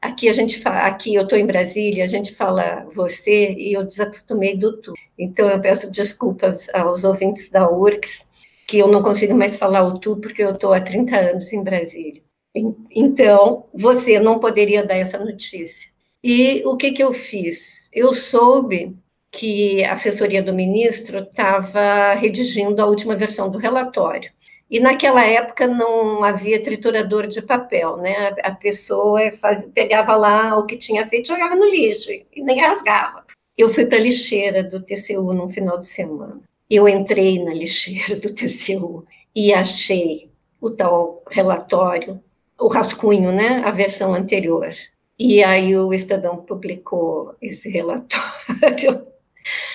Aqui 0.00 0.28
a 0.28 0.32
gente 0.32 0.60
fala, 0.60 0.86
aqui 0.86 1.14
eu 1.14 1.24
estou 1.24 1.36
em 1.36 1.46
Brasília, 1.46 2.04
a 2.04 2.06
gente 2.06 2.32
fala 2.32 2.86
você 2.94 3.52
e 3.52 3.72
eu 3.72 3.84
desacostumei 3.84 4.56
do 4.56 4.80
tu. 4.80 4.94
Então 5.18 5.48
eu 5.48 5.60
peço 5.60 5.90
desculpas 5.90 6.68
aos 6.72 7.02
ouvintes 7.02 7.50
da 7.50 7.68
URCS 7.68 8.26
que 8.68 8.78
eu 8.78 8.86
não 8.86 9.02
consigo 9.02 9.34
mais 9.34 9.56
falar 9.56 9.82
o 9.82 9.98
tu 9.98 10.16
porque 10.18 10.42
eu 10.42 10.50
estou 10.50 10.74
há 10.74 10.80
30 10.80 11.16
anos 11.16 11.52
em 11.52 11.64
Brasília. 11.64 12.22
Então 12.94 13.64
você 13.72 14.20
não 14.20 14.38
poderia 14.38 14.84
dar 14.84 14.96
essa 14.96 15.18
notícia. 15.18 15.90
E 16.22 16.62
o 16.66 16.76
que 16.76 16.92
que 16.92 17.02
eu 17.02 17.12
fiz? 17.12 17.88
Eu 17.92 18.12
soube 18.12 18.94
que 19.30 19.82
a 19.84 19.94
assessoria 19.94 20.42
do 20.42 20.52
ministro 20.52 21.20
estava 21.20 22.14
redigindo 22.14 22.82
a 22.82 22.86
última 22.86 23.16
versão 23.16 23.50
do 23.50 23.58
relatório. 23.58 24.30
E 24.70 24.80
naquela 24.80 25.24
época 25.24 25.66
não 25.66 26.22
havia 26.22 26.62
triturador 26.62 27.26
de 27.26 27.40
papel, 27.40 27.96
né? 27.96 28.34
A 28.42 28.50
pessoa 28.50 29.32
faz, 29.32 29.66
pegava 29.72 30.14
lá 30.14 30.56
o 30.58 30.66
que 30.66 30.76
tinha 30.76 31.06
feito, 31.06 31.28
jogava 31.28 31.54
no 31.54 31.64
lixo 31.64 32.10
e 32.10 32.42
nem 32.42 32.60
rasgava. 32.60 33.24
Eu 33.56 33.68
fui 33.70 33.86
para 33.86 33.96
a 33.96 34.00
lixeira 34.00 34.62
do 34.62 34.80
TCU 34.80 35.32
no 35.32 35.48
final 35.48 35.78
de 35.78 35.86
semana. 35.86 36.40
Eu 36.68 36.86
entrei 36.86 37.42
na 37.42 37.52
lixeira 37.52 38.20
do 38.20 38.32
TCU 38.32 39.04
e 39.34 39.54
achei 39.54 40.30
o 40.60 40.70
tal 40.70 41.22
relatório, 41.30 42.22
o 42.58 42.68
rascunho, 42.68 43.32
né? 43.32 43.62
A 43.64 43.70
versão 43.70 44.14
anterior. 44.14 44.68
E 45.18 45.42
aí 45.42 45.76
o 45.76 45.94
Estadão 45.94 46.36
publicou 46.36 47.34
esse 47.40 47.68
relatório 47.70 49.06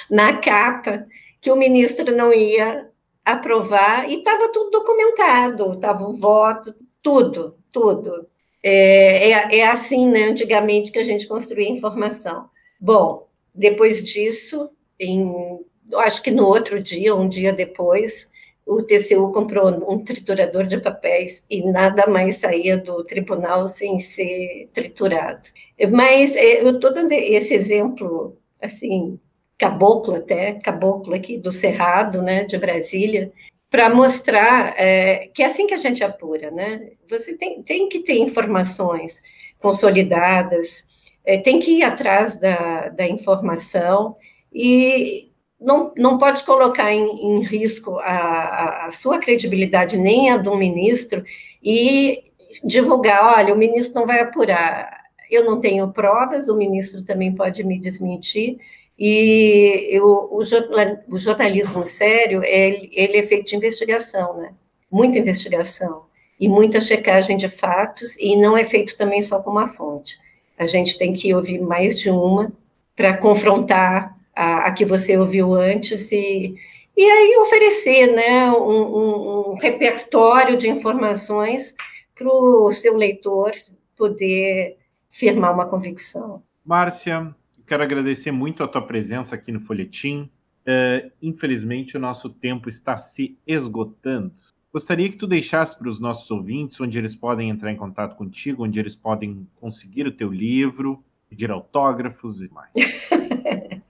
na 0.09 0.37
capa 0.37 1.05
que 1.41 1.51
o 1.51 1.55
ministro 1.55 2.15
não 2.15 2.33
ia 2.33 2.89
aprovar 3.23 4.09
e 4.09 4.17
estava 4.19 4.51
tudo 4.51 4.71
documentado, 4.71 5.73
estava 5.73 6.03
o 6.05 6.13
voto, 6.13 6.75
tudo, 7.01 7.57
tudo. 7.71 8.27
É, 8.61 9.31
é, 9.31 9.57
é, 9.59 9.67
assim, 9.67 10.07
né, 10.09 10.23
antigamente, 10.23 10.91
que 10.91 10.99
a 10.99 11.03
gente 11.03 11.27
construía 11.27 11.69
informação. 11.69 12.49
Bom, 12.79 13.27
depois 13.53 14.03
disso, 14.03 14.69
em, 14.99 15.59
acho 15.95 16.21
que 16.23 16.31
no 16.31 16.47
outro 16.47 16.81
dia, 16.81 17.15
um 17.15 17.27
dia 17.27 17.51
depois, 17.53 18.29
o 18.65 18.81
TCU 18.81 19.31
comprou 19.31 19.67
um 19.91 20.03
triturador 20.03 20.65
de 20.65 20.79
papéis 20.79 21.43
e 21.49 21.61
nada 21.69 22.07
mais 22.07 22.37
saía 22.37 22.77
do 22.77 23.03
tribunal 23.03 23.67
sem 23.67 23.99
ser 23.99 24.69
triturado. 24.73 25.49
Mas 25.91 26.35
é, 26.35 26.61
eu 26.61 26.71
estou 26.71 26.93
dando 26.93 27.11
esse 27.11 27.53
exemplo, 27.53 28.37
assim, 28.61 29.19
caboclo 29.63 30.15
até, 30.15 30.53
caboclo 30.55 31.15
aqui 31.15 31.37
do 31.37 31.49
Cerrado, 31.49 32.21
né, 32.21 32.43
de 32.43 32.57
Brasília, 32.57 33.31
para 33.69 33.89
mostrar 33.89 34.73
é, 34.77 35.29
que 35.33 35.41
é 35.41 35.45
assim 35.45 35.65
que 35.65 35.73
a 35.73 35.77
gente 35.77 36.03
apura, 36.03 36.51
né? 36.51 36.91
Você 37.09 37.35
tem, 37.35 37.63
tem 37.63 37.87
que 37.87 37.99
ter 37.99 38.17
informações 38.17 39.21
consolidadas, 39.59 40.85
é, 41.25 41.37
tem 41.37 41.61
que 41.61 41.79
ir 41.79 41.83
atrás 41.83 42.37
da, 42.37 42.89
da 42.89 43.07
informação 43.07 44.17
e 44.53 45.31
não, 45.59 45.93
não 45.95 46.17
pode 46.17 46.43
colocar 46.43 46.91
em, 46.91 47.05
em 47.05 47.41
risco 47.41 47.97
a, 47.99 48.87
a, 48.87 48.91
sua 48.91 49.17
credibilidade 49.17 49.97
nem 49.97 50.29
a 50.29 50.35
do 50.35 50.57
ministro 50.57 51.23
e 51.63 52.31
divulgar, 52.65 53.37
olha, 53.37 53.53
o 53.53 53.57
ministro 53.57 53.95
não 53.95 54.05
vai 54.05 54.19
apurar, 54.19 55.03
eu 55.31 55.45
não 55.45 55.59
tenho 55.59 55.91
provas, 55.93 56.49
o 56.49 56.55
ministro 56.57 57.03
também 57.03 57.33
pode 57.33 57.63
me 57.63 57.79
desmentir, 57.79 58.57
e 58.97 59.87
eu, 59.89 60.05
o, 60.05 60.37
o, 60.37 61.17
jornalismo 61.17 61.83
sério, 61.83 62.43
ele, 62.43 62.89
ele 62.93 63.17
é 63.17 63.23
feito 63.23 63.47
de 63.47 63.55
investigação, 63.55 64.37
né? 64.37 64.53
Muita 64.91 65.17
investigação 65.17 66.05
e 66.39 66.47
muita 66.47 66.79
checagem 66.79 67.35
de 67.35 67.49
fatos, 67.49 68.17
e 68.17 68.35
não 68.35 68.55
é 68.55 68.63
feito 68.63 68.97
também 68.97 69.21
só 69.21 69.41
com 69.41 69.49
uma 69.49 69.67
fonte. 69.67 70.17
A 70.57 70.65
gente 70.65 70.97
tem 70.97 71.13
que 71.13 71.33
ouvir 71.33 71.59
mais 71.59 71.99
de 71.99 72.09
uma 72.09 72.51
para 72.95 73.17
confrontar 73.17 74.15
a, 74.35 74.67
a, 74.67 74.71
que 74.71 74.85
você 74.85 75.17
ouviu 75.17 75.53
antes 75.53 76.11
e, 76.11 76.53
e 76.95 77.03
aí 77.03 77.37
oferecer 77.37 78.07
né, 78.13 78.51
um, 78.51 78.81
um, 78.81 79.51
um 79.51 79.55
repertório 79.55 80.57
de 80.57 80.69
informações 80.69 81.75
para 82.15 82.27
o 82.27 82.71
seu 82.71 82.95
leitor 82.95 83.51
poder 83.97 84.77
firmar 85.09 85.53
uma 85.53 85.65
convicção. 85.65 86.43
Márcia, 86.65 87.35
Quero 87.65 87.83
agradecer 87.83 88.31
muito 88.31 88.63
a 88.63 88.67
tua 88.67 88.81
presença 88.81 89.35
aqui 89.35 89.51
no 89.51 89.59
Folhetim. 89.59 90.29
Uh, 90.67 91.11
infelizmente, 91.21 91.97
o 91.97 91.99
nosso 91.99 92.29
tempo 92.29 92.69
está 92.69 92.97
se 92.97 93.37
esgotando. 93.45 94.31
Gostaria 94.71 95.07
que 95.09 95.15
tu 95.15 95.27
deixasse 95.27 95.77
para 95.77 95.87
os 95.87 95.99
nossos 95.99 96.29
ouvintes 96.31 96.79
onde 96.81 96.97
eles 96.97 97.15
podem 97.15 97.49
entrar 97.49 97.71
em 97.71 97.75
contato 97.75 98.15
contigo, 98.15 98.63
onde 98.63 98.79
eles 98.79 98.95
podem 98.95 99.47
conseguir 99.55 100.07
o 100.07 100.11
teu 100.11 100.31
livro, 100.31 101.03
pedir 101.29 101.51
autógrafos 101.51 102.41
e 102.41 102.51
mais. 102.51 102.71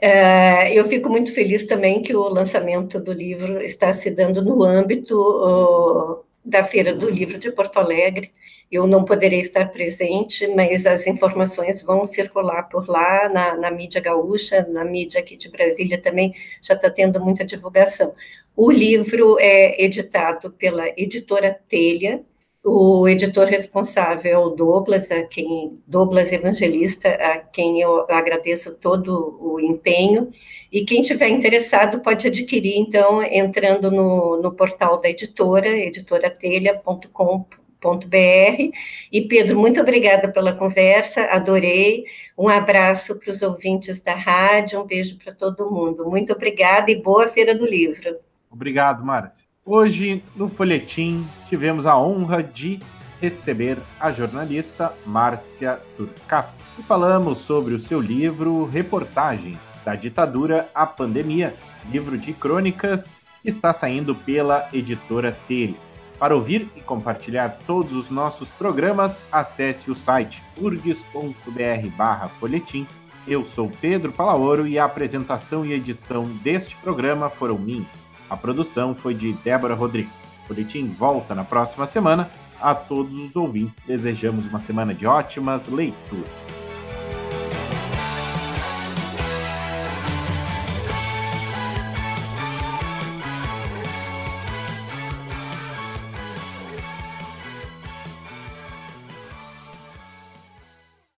É, 0.00 0.72
eu 0.78 0.84
fico 0.84 1.10
muito 1.10 1.34
feliz 1.34 1.66
também 1.66 2.00
que 2.00 2.14
o 2.14 2.28
lançamento 2.28 3.00
do 3.00 3.12
livro 3.12 3.60
está 3.60 3.92
se 3.92 4.12
dando 4.12 4.40
no 4.40 4.62
âmbito 4.62 6.24
da 6.44 6.62
Feira 6.62 6.94
do 6.94 7.10
Livro 7.10 7.36
de 7.36 7.50
Porto 7.50 7.78
Alegre, 7.78 8.30
eu 8.70 8.86
não 8.86 9.04
poderei 9.04 9.40
estar 9.40 9.70
presente, 9.70 10.46
mas 10.48 10.86
as 10.86 11.06
informações 11.06 11.82
vão 11.82 12.04
circular 12.04 12.64
por 12.68 12.88
lá, 12.88 13.28
na, 13.28 13.56
na 13.56 13.70
mídia 13.70 14.00
gaúcha, 14.00 14.66
na 14.68 14.84
mídia 14.84 15.20
aqui 15.20 15.36
de 15.36 15.48
Brasília 15.48 15.98
também, 16.00 16.34
já 16.62 16.74
está 16.74 16.90
tendo 16.90 17.20
muita 17.20 17.44
divulgação. 17.44 18.14
O 18.54 18.70
livro 18.70 19.38
é 19.38 19.82
editado 19.82 20.50
pela 20.50 20.88
editora 20.96 21.58
Telha, 21.68 22.22
o 22.64 23.08
editor 23.08 23.46
responsável 23.46 24.32
é 24.32 24.38
o 24.38 24.50
Douglas, 24.50 25.10
a 25.10 25.22
quem, 25.22 25.80
Douglas 25.86 26.32
Evangelista, 26.32 27.08
a 27.08 27.38
quem 27.38 27.80
eu 27.80 28.04
agradeço 28.10 28.76
todo 28.76 29.38
o 29.40 29.58
empenho, 29.60 30.30
e 30.70 30.84
quem 30.84 31.00
tiver 31.00 31.28
interessado 31.28 32.00
pode 32.00 32.26
adquirir, 32.26 32.76
então, 32.76 33.22
entrando 33.22 33.90
no, 33.90 34.42
no 34.42 34.52
portal 34.52 35.00
da 35.00 35.08
editora, 35.08 35.68
editoratelha.com.br, 35.68 37.57
www.radiocultura.br. 37.80 38.76
E 39.10 39.22
Pedro, 39.22 39.58
muito 39.58 39.80
obrigada 39.80 40.28
pela 40.28 40.52
conversa, 40.52 41.22
adorei. 41.24 42.04
Um 42.36 42.48
abraço 42.48 43.16
para 43.16 43.30
os 43.30 43.42
ouvintes 43.42 44.00
da 44.00 44.14
rádio, 44.14 44.80
um 44.80 44.86
beijo 44.86 45.16
para 45.18 45.32
todo 45.32 45.70
mundo. 45.70 46.08
Muito 46.08 46.32
obrigada 46.32 46.90
e 46.90 47.00
boa 47.00 47.26
Feira 47.26 47.54
do 47.54 47.66
Livro. 47.66 48.16
Obrigado, 48.50 49.04
Márcia. 49.04 49.46
Hoje, 49.64 50.22
no 50.34 50.48
Folhetim, 50.48 51.26
tivemos 51.48 51.84
a 51.86 51.98
honra 51.98 52.42
de 52.42 52.78
receber 53.20 53.76
a 53.98 54.12
jornalista 54.12 54.94
Márcia 55.04 55.78
Turcato 55.96 56.54
e 56.78 56.82
falamos 56.82 57.38
sobre 57.38 57.74
o 57.74 57.80
seu 57.80 58.00
livro 58.00 58.64
Reportagem 58.64 59.58
da 59.84 59.94
Ditadura 59.94 60.68
à 60.74 60.86
Pandemia, 60.86 61.54
livro 61.90 62.16
de 62.16 62.32
crônicas 62.32 63.20
que 63.42 63.48
está 63.48 63.72
saindo 63.72 64.14
pela 64.14 64.68
editora 64.72 65.36
Telha. 65.46 65.87
Para 66.18 66.34
ouvir 66.34 66.66
e 66.76 66.80
compartilhar 66.80 67.60
todos 67.64 67.92
os 67.92 68.10
nossos 68.10 68.50
programas, 68.50 69.22
acesse 69.30 69.88
o 69.88 69.94
site 69.94 70.42
urgs.br/folhetim. 70.60 72.88
Eu 73.26 73.44
sou 73.44 73.70
Pedro 73.80 74.10
Palaoro 74.10 74.66
e 74.66 74.76
a 74.78 74.84
apresentação 74.84 75.64
e 75.64 75.72
edição 75.72 76.24
deste 76.42 76.74
programa 76.76 77.30
foram 77.30 77.56
minhas. 77.56 77.86
A 78.28 78.36
produção 78.36 78.96
foi 78.96 79.14
de 79.14 79.32
Débora 79.32 79.74
Rodrigues. 79.74 80.12
O 80.44 80.48
Folhetim 80.48 80.88
volta 80.88 81.36
na 81.36 81.44
próxima 81.44 81.86
semana. 81.86 82.28
A 82.60 82.74
todos 82.74 83.14
os 83.14 83.36
ouvintes, 83.36 83.80
desejamos 83.86 84.44
uma 84.46 84.58
semana 84.58 84.92
de 84.92 85.06
ótimas 85.06 85.68
leituras. 85.68 86.26